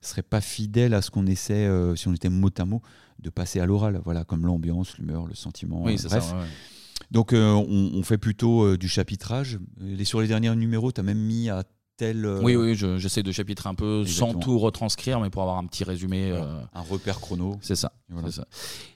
[0.00, 2.80] serait pas fidèle à ce qu'on essaie, si on était mot à mot,
[3.18, 4.00] de passer à l'oral.
[4.04, 5.82] Voilà, comme l'ambiance, l'humeur, le sentiment.
[5.82, 6.22] Oui, c'est bref.
[6.24, 6.36] ça.
[6.38, 6.46] ouais.
[7.10, 9.58] Donc on, on fait plutôt du chapitrage.
[9.80, 11.64] Les, sur les derniers numéros, tu as même mis à
[11.98, 15.42] tel euh, Oui, oui, je- j'essaie de chapitrer un peu sans tout retranscrire, mais pour
[15.42, 16.30] avoir un petit résumé.
[16.30, 17.58] voilà, euh, un repère chrono.
[17.60, 17.92] c'est ça.
[18.08, 18.30] Voilà.
[18.30, 18.46] c'est ça.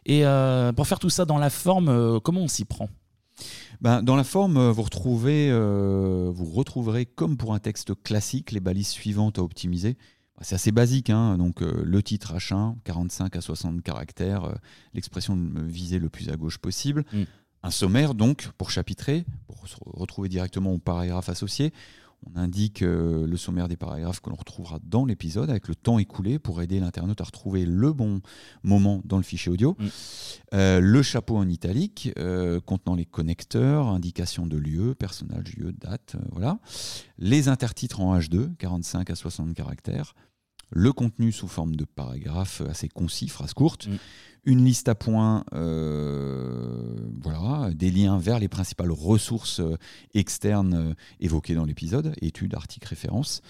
[0.07, 2.89] Et euh, pour faire tout ça dans la forme, euh, comment on s'y prend?
[3.81, 8.89] Ben, dans la forme, vous, retrouvez, vous retrouverez, comme pour un texte classique, les balises
[8.89, 9.95] suivantes à optimiser.
[10.37, 14.55] Ben, C'est assez basique, hein, donc euh, le titre H1, 45 à 60 caractères, euh,
[14.95, 15.37] l'expression
[15.67, 17.05] visée le plus à gauche possible.
[17.13, 17.23] Mm.
[17.65, 21.73] Un sommaire, donc, pour chapitrer, pour se retrouver directement au paragraphe associé.
[22.27, 25.99] On indique euh, le sommaire des paragraphes que l'on retrouvera dans l'épisode avec le temps
[25.99, 28.21] écoulé pour aider l'internaute à retrouver le bon
[28.63, 29.77] moment dans le fichier audio.
[29.79, 29.87] Mm.
[30.55, 36.17] Euh, le chapeau en italique euh, contenant les connecteurs, indication de lieu, personnage, lieu, date,
[36.31, 36.59] voilà.
[37.19, 40.15] Les intertitres en H2, 45 à 60 caractères.
[40.75, 43.89] Le contenu sous forme de paragraphes assez concis, phrases courtes.
[43.89, 43.97] Mm.
[44.45, 49.77] Une liste à points, euh, voilà, des liens vers les principales ressources euh,
[50.15, 53.41] externes euh, évoquées dans l'épisode, études, articles, références,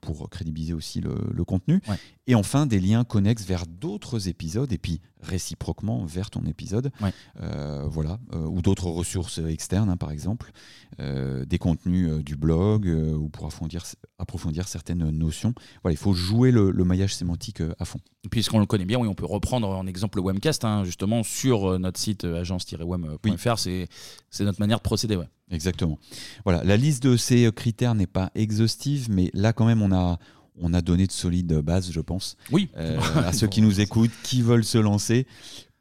[0.00, 1.82] pour crédibiliser aussi le, le contenu.
[1.88, 1.96] Ouais.
[2.26, 6.90] Et enfin, des liens connexes vers d'autres épisodes, et puis réciproquement vers ton épisode.
[7.02, 7.12] Ouais.
[7.42, 10.52] Euh, voilà, euh, ou d'autres ressources externes, hein, par exemple,
[11.00, 13.84] euh, des contenus du blog, ou pour approfondir,
[14.18, 15.54] approfondir certaines notions.
[15.82, 17.98] Voilà, il faut jouer le, le maillage sémantique à fond.
[18.30, 21.78] Puisqu'on le connaît bien, oui, on peut reprendre en exemple le Webcast, hein, justement, sur
[21.78, 23.58] notre site agence-web.fr.
[23.58, 23.86] C'est
[24.30, 25.16] c'est notre manière de procéder.
[25.16, 25.28] Ouais.
[25.50, 25.98] Exactement.
[26.44, 30.18] Voilà, la liste de ces critères n'est pas exhaustive, mais là quand même on a
[30.60, 34.10] on a donné de solides bases, je pense, Oui, euh, à ceux qui nous écoutent,
[34.22, 35.26] qui veulent se lancer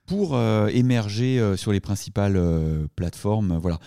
[0.06, 2.40] pour euh, émerger euh, sur les principales
[2.96, 3.58] plateformes.
[3.58, 3.80] Voilà.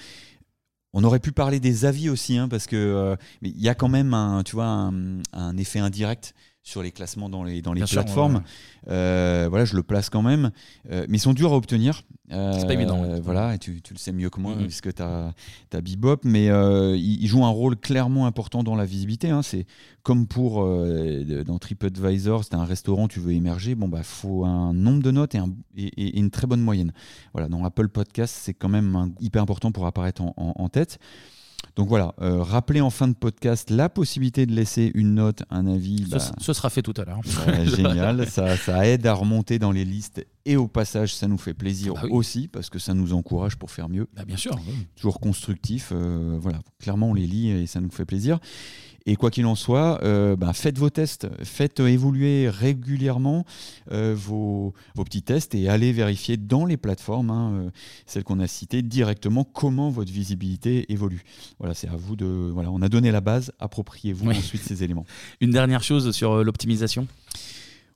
[0.93, 4.15] On aurait pu parler des avis aussi, hein, parce que il y a quand même
[4.15, 6.35] un, tu vois, un, un effet indirect
[6.67, 8.43] sur les classements dans les, dans les plateformes.
[8.89, 10.51] Euh, voilà, je le place quand même.
[10.91, 12.03] Euh, mais ils sont durs à obtenir.
[12.29, 13.21] c'est pas évident.
[13.23, 14.65] Voilà, et tu, tu, le sais mieux que moi, mm-hmm.
[14.65, 15.33] puisque tu as,
[15.73, 16.23] as, Bebop.
[16.25, 19.31] Mais ils, jouent un rôle clairement important dans la visibilité.
[19.31, 19.43] Hein.
[19.43, 19.65] C'est
[20.03, 23.77] comme pour dans TripAdvisor, c'est un restaurant, tu veux émerger.
[23.77, 26.93] Bon, bah, faut un nombre de notes et, un, et, une très bonne moyenne.
[27.33, 30.99] Voilà, dans Apple Podcast, c'est quand même hyper important pour apparaître en, en tête.
[31.77, 35.67] Donc voilà, euh, rappelez en fin de podcast la possibilité de laisser une note, un
[35.67, 36.07] avis.
[36.07, 37.21] Ce, bah, sera fait tout à l'heure.
[37.77, 41.93] génial, ça, aide à remonter dans les listes et au passage, ça nous fait plaisir
[41.97, 44.09] ah bah aussi parce que ça nous encourage pour faire mieux.
[44.17, 44.59] Bah, bien sûr.
[44.97, 45.93] Toujours constructif.
[45.93, 48.39] Euh, voilà, clairement on les lit et ça nous fait plaisir.
[49.07, 53.47] Et quoi qu'il en soit, euh, bah, faites vos tests, faites évoluer régulièrement
[53.93, 57.71] euh, vos, petits tests et allez vérifier dans les plateformes, hein, euh,
[58.05, 61.23] celles qu'on a citées, directement comment votre visibilité évolue.
[61.61, 62.27] Voilà, c'est à vous de.
[62.27, 65.07] Voilà, on a donné la base, appropriez-vous ensuite ces éléments.
[65.41, 67.07] Une dernière chose sur l'optimisation?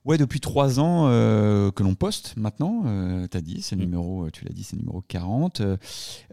[0.03, 2.83] Ouais, depuis trois ans que l'on poste maintenant,
[3.27, 3.79] tu as dit, c'est mm.
[3.79, 5.61] numéro, tu l'as dit, c'est numéro 40.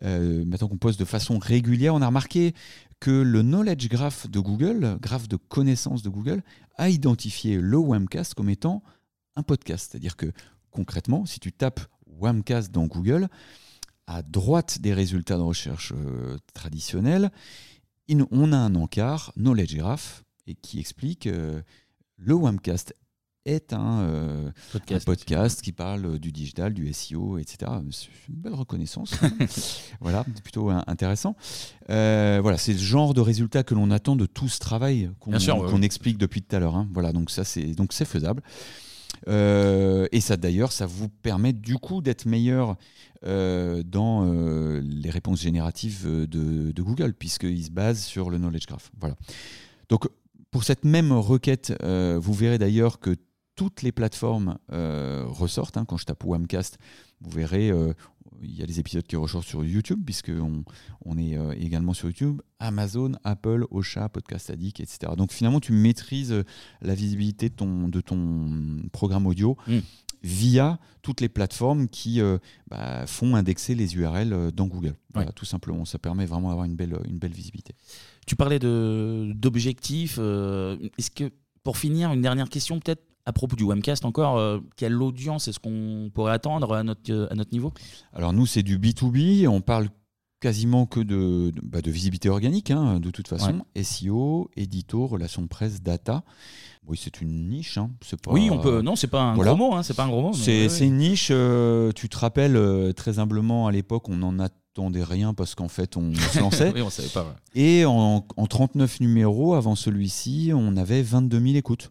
[0.02, 2.54] maintenant qu'on poste de façon régulière, on a remarqué
[3.00, 6.42] que le Knowledge Graph de Google, graphe de connaissances de Google,
[6.76, 8.82] a identifié le Wamcast comme étant
[9.36, 9.90] un podcast.
[9.90, 10.32] C'est-à-dire que
[10.70, 13.28] concrètement, si tu tapes Wamcast dans Google,
[14.06, 17.30] à droite des résultats de recherche euh, traditionnels,
[18.30, 21.60] on a un encart Knowledge Graph et qui explique euh,
[22.16, 22.94] le Wamcast
[23.48, 24.50] est un, euh,
[25.04, 25.62] podcast.
[25.62, 27.72] qui parle euh, du digital, du SEO, etc.
[27.90, 29.14] C'est une belle reconnaissance.
[30.00, 31.34] voilà, c'est plutôt intéressant.
[31.90, 35.82] Euh, voilà, c'est le genre de résultat que l'on attend de tout ce travail qu'on
[35.82, 36.76] explique depuis tout à l'heure.
[36.76, 36.88] Hein.
[36.92, 38.42] Voilà, donc ça c'est donc c'est faisable.
[39.26, 42.76] et ça d'ailleurs, ça vous permet du coup d'être meilleur
[43.22, 48.90] dans les réponses génératives de, de Google, puisqu'il se base sur le knowledge graph.
[49.00, 49.16] Voilà.
[49.88, 50.06] Donc
[50.50, 53.16] pour cette même requête, vous verrez d'ailleurs que
[53.58, 55.76] toutes les plateformes euh, ressortent.
[55.76, 55.84] Hein.
[55.84, 56.78] Quand je tape Wamcast,
[57.20, 57.92] vous verrez, euh,
[58.40, 60.62] il y a des épisodes qui ressortent sur YouTube, puisqu'on
[61.04, 65.10] on est euh, également sur YouTube, Amazon, Apple, Ocha, Podcast Addict, etc.
[65.16, 66.44] Donc finalement, tu maîtrises
[66.82, 69.56] la visibilité de ton, de ton programme audio.
[69.66, 69.78] Mm.
[70.22, 72.20] via toutes les plateformes qui
[72.68, 74.94] bah, font indexer les URL dans Google.
[75.14, 75.84] Voilà, tout simplement.
[75.84, 77.74] Ça permet vraiment d'avoir une belle, une belle visibilité.
[78.24, 80.18] Tu parlais d'objectifs.
[80.18, 81.32] Est-ce que,
[81.64, 85.60] pour finir, une dernière question peut-être à propos du Webcast encore, euh, quelle audience est-ce
[85.60, 87.74] qu'on pourrait attendre à notre, à notre niveau?
[88.14, 89.88] Alors nous, c'est du B2B, on parle
[90.40, 93.66] quasiment que de, de, bah, visibilité organique, hein, de toute façon.
[93.76, 96.24] SEO, édito, relations presse, data.
[96.86, 97.76] Oui, c'est une niche.
[97.76, 97.90] Hein.
[98.22, 98.80] Pas, oui, on peut.
[98.80, 99.74] Non, c'est pas un gros mot.
[99.74, 100.32] Hein, c'est pas un gros mot.
[100.32, 101.28] C'est une niche.
[101.30, 105.68] Euh, tu te rappelles euh, très humblement à l'époque, on n'en attendait rien parce qu'en
[105.68, 106.72] fait, on se lançait.
[106.74, 107.36] oui, on savait pas.
[107.54, 111.90] Et en, en, 39 numéros avant celui-ci, on avait 22 000 écoutes.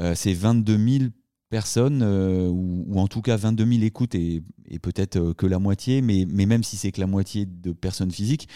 [0.00, 1.04] Euh, c'est 22 000
[1.50, 4.42] personnes, euh, ou, en tout cas 22 000 écoutes, et,
[4.82, 8.10] peut-être euh, que la moitié, mais, mais même si c'est que la moitié de personnes
[8.10, 8.48] physiques,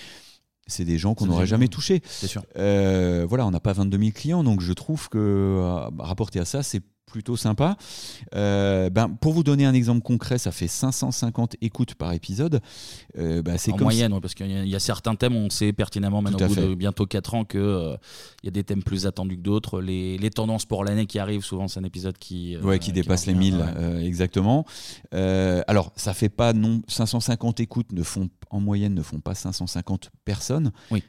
[0.66, 2.02] c'est des gens qu'on n'aurait jamais touchés.
[2.04, 2.42] Sûr.
[2.54, 5.60] voilà, on n'a pas 22 000 clients, donc je trouve que
[5.98, 7.76] rapporté à ça, c'est plutôt sympa.
[8.34, 12.60] Euh, ben, pour vous donner un exemple concret, ça fait 550 écoutes par épisode.
[13.18, 16.46] Euh, ben, c'est en moyenne, parce qu'il y, a certains thèmes, on sait pertinemment maintenant
[16.46, 17.96] au bout de bientôt 4 ans qu'il euh,
[18.44, 19.80] y a des thèmes plus attendus que d'autres.
[19.80, 22.56] Les, les, tendances pour l'année qui arrivent, souvent c'est un épisode qui...
[22.58, 23.64] ouais, qui dépasse les 1000,
[24.02, 24.64] exactement.
[25.12, 30.10] alors, ça fait pas non 550 écoutes ne font en moyenne ne font pas 550
[30.24, 30.72] personnes.
[30.90, 31.02] Oui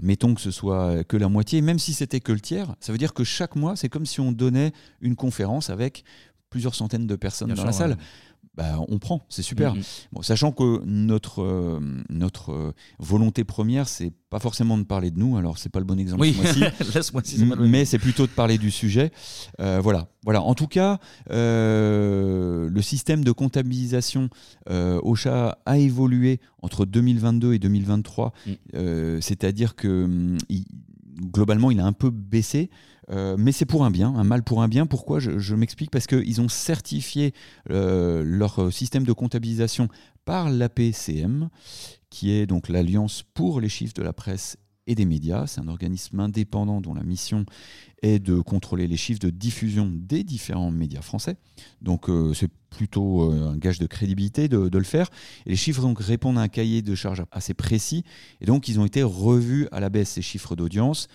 [0.00, 2.98] mettons que ce soit que la moitié, même si c'était que le tiers, ça veut
[2.98, 6.04] dire que chaque mois, c'est comme si on donnait une conférence avec
[6.50, 7.96] plusieurs centaines de personnes dans la salle.
[8.56, 9.74] Bah, on prend, c'est super.
[10.12, 11.78] Bon, sachant que notre, euh,
[12.08, 15.84] notre euh, volonté première, c'est pas forcément de parler de nous, alors c'est pas le
[15.84, 19.12] bon exemple ce mois-ci, mais c'est plutôt de parler du sujet.
[19.60, 20.08] Euh, voilà.
[20.24, 20.40] voilà.
[20.40, 20.98] En tout cas,
[21.28, 24.30] le système de comptabilisation
[24.68, 29.20] OSHA a évolué entre 2022 et 2023, mm.
[29.20, 30.38] c'est-à-dire que mm,
[31.20, 32.70] globalement, il a un peu baissé.
[33.10, 34.86] Euh, mais c'est pour un bien, un mal pour un bien.
[34.86, 35.90] Pourquoi Je, m'explique?
[35.90, 37.32] Parce qu'ils ont certifié
[37.70, 39.88] euh, leur système de comptabilisation
[40.24, 41.48] par l'APCM,
[42.10, 44.56] qui est donc l'Alliance pour les chiffres de la presse
[44.88, 45.46] et des médias.
[45.46, 47.44] C'est un organisme indépendant dont la mission
[48.02, 51.36] est de contrôler les chiffres de diffusion des différents médias français.
[51.82, 55.08] Donc euh, c'est plutôt un gage de crédibilité de, le faire.
[55.46, 58.04] Les chiffres répondent à un cahier de charges assez précis.
[58.40, 61.08] Et donc ils ont été revus à la baisse, ces chiffres d'audience.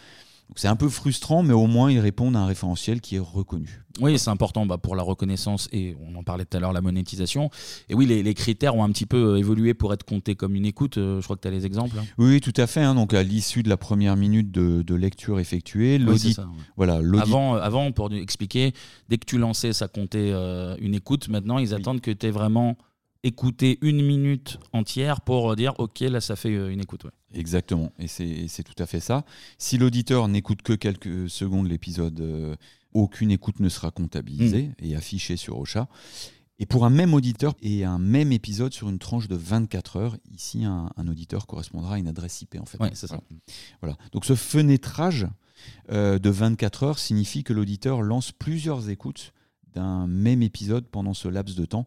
[0.55, 3.83] C'est un peu frustrant, mais au moins ils répondent à un référentiel qui est reconnu.
[3.99, 6.81] Oui, c'est important bah, pour la reconnaissance et on en parlait tout à l'heure, la
[6.81, 7.49] monétisation.
[7.89, 10.65] Et oui, les, critères ont un petit peu euh, évolué pour être comptés comme une
[10.65, 10.97] écoute.
[10.97, 11.97] Euh, je crois que tu as les exemples.
[11.99, 12.05] Hein.
[12.17, 12.81] Oui, tout à fait.
[12.81, 12.95] Hein.
[12.95, 16.39] donc à l'issue de la première minute de, lecture effectuée, l'audit.
[16.75, 18.73] voilà, avant, euh, avant, pour expliquer,
[19.09, 20.31] dès que tu lançais, ça comptait
[20.79, 21.27] une écoute.
[21.29, 22.77] Maintenant, ils attendent que tu aies vraiment
[23.23, 27.05] écouté une minute entière pour dire OK, là, ça fait une écoute.
[27.33, 27.91] Exactement.
[27.99, 29.25] Et c'est tout à fait ça.
[29.57, 32.57] Si l'auditeur n'écoute que quelques secondes l'épisode
[32.93, 34.85] aucune écoute ne sera comptabilisée mm.
[34.85, 35.87] et affichée sur Ocha.
[36.59, 40.17] Et pour un même auditeur et un même épisode sur une tranche de 24 heures,
[40.31, 42.77] ici un, auditeur correspondra à une adresse IP en fait.
[42.93, 43.19] c'est ça.
[43.81, 43.97] Voilà.
[44.11, 45.27] Donc ce fenêtrage
[45.91, 49.33] euh, de 24 heures signifie que l'auditeur lance plusieurs écoutes
[49.73, 51.85] d'un même épisode pendant ce laps de temps.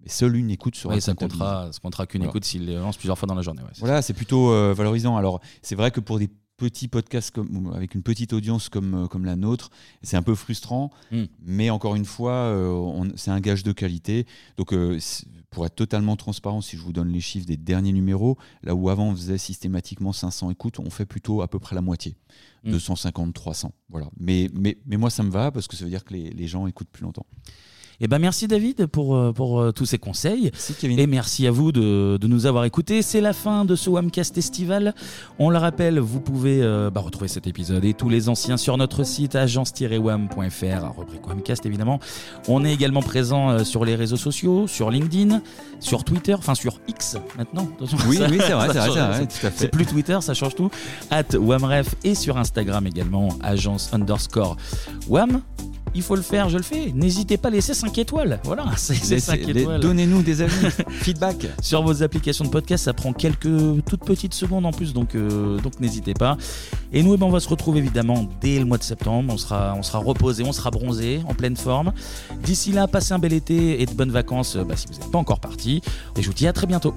[0.00, 3.18] Mais seule une écoute sera oui, ça comptera, ça comptera qu'une écoute s'il lance plusieurs
[3.18, 3.62] fois dans la journée.
[3.78, 5.16] voilà, c'est plutôt euh, valorisant.
[5.16, 9.06] Alors, c'est vrai que pour des petit podcast comme, avec une petite audience comme, euh,
[9.06, 9.70] comme la nôtre,
[10.02, 11.24] c'est un peu frustrant, hmm.
[11.42, 14.26] mais encore une fois, euh, c'est un gage de qualité.
[14.56, 14.98] Donc, euh,
[15.50, 18.88] pour être totalement transparent, si je vous donne les chiffres des derniers numéros, là où
[18.90, 22.16] avant on faisait systématiquement 500 écoutes, on fait plutôt à peu près la moitié,
[22.64, 23.32] 250, hmm.
[23.32, 23.72] 300.
[23.88, 24.08] Voilà.
[24.18, 26.46] Mais, mais, mais moi, ça me va parce que ça veut dire que les, les
[26.46, 27.26] gens écoutent plus longtemps.
[28.00, 30.50] Eh ben merci David pour, euh, pour euh, tous ces conseils.
[30.82, 33.00] Et merci à vous de, de nous avoir écoutés.
[33.00, 34.94] C'est la fin de ce Wamcast estival.
[35.38, 38.76] On le rappelle, vous pouvez euh, bah, retrouver cet épisode et tous les anciens sur
[38.76, 41.98] notre site agence-wam.fr, rubrique Wamcast évidemment.
[42.48, 45.40] On est également présent sur les réseaux sociaux, sur LinkedIn,
[45.80, 47.68] sur Twitter, enfin sur X maintenant.
[48.08, 48.68] Oui, oui c'est vrai,
[49.30, 50.70] c'est C'est plus Twitter, ça change tout.
[51.10, 54.56] At Wamref et sur Instagram également, agence underscore
[55.08, 55.40] Wam
[55.96, 56.92] il faut le faire, je le fais.
[56.94, 58.38] N'hésitez pas à laisser 5 étoiles.
[58.44, 59.80] Voilà, c'est 5 étoiles.
[59.80, 61.46] Donnez-nous des avis, feedback.
[61.62, 65.58] Sur vos applications de podcast, ça prend quelques toutes petites secondes en plus, donc, euh,
[65.58, 66.36] donc n'hésitez pas.
[66.92, 69.32] Et nous, eh ben, on va se retrouver évidemment dès le mois de septembre.
[69.32, 71.92] On sera, on sera reposé, on sera bronzé, en pleine forme.
[72.44, 75.18] D'ici là, passez un bel été et de bonnes vacances bah, si vous n'êtes pas
[75.18, 75.80] encore parti.
[76.16, 76.94] Et je vous dis à très bientôt.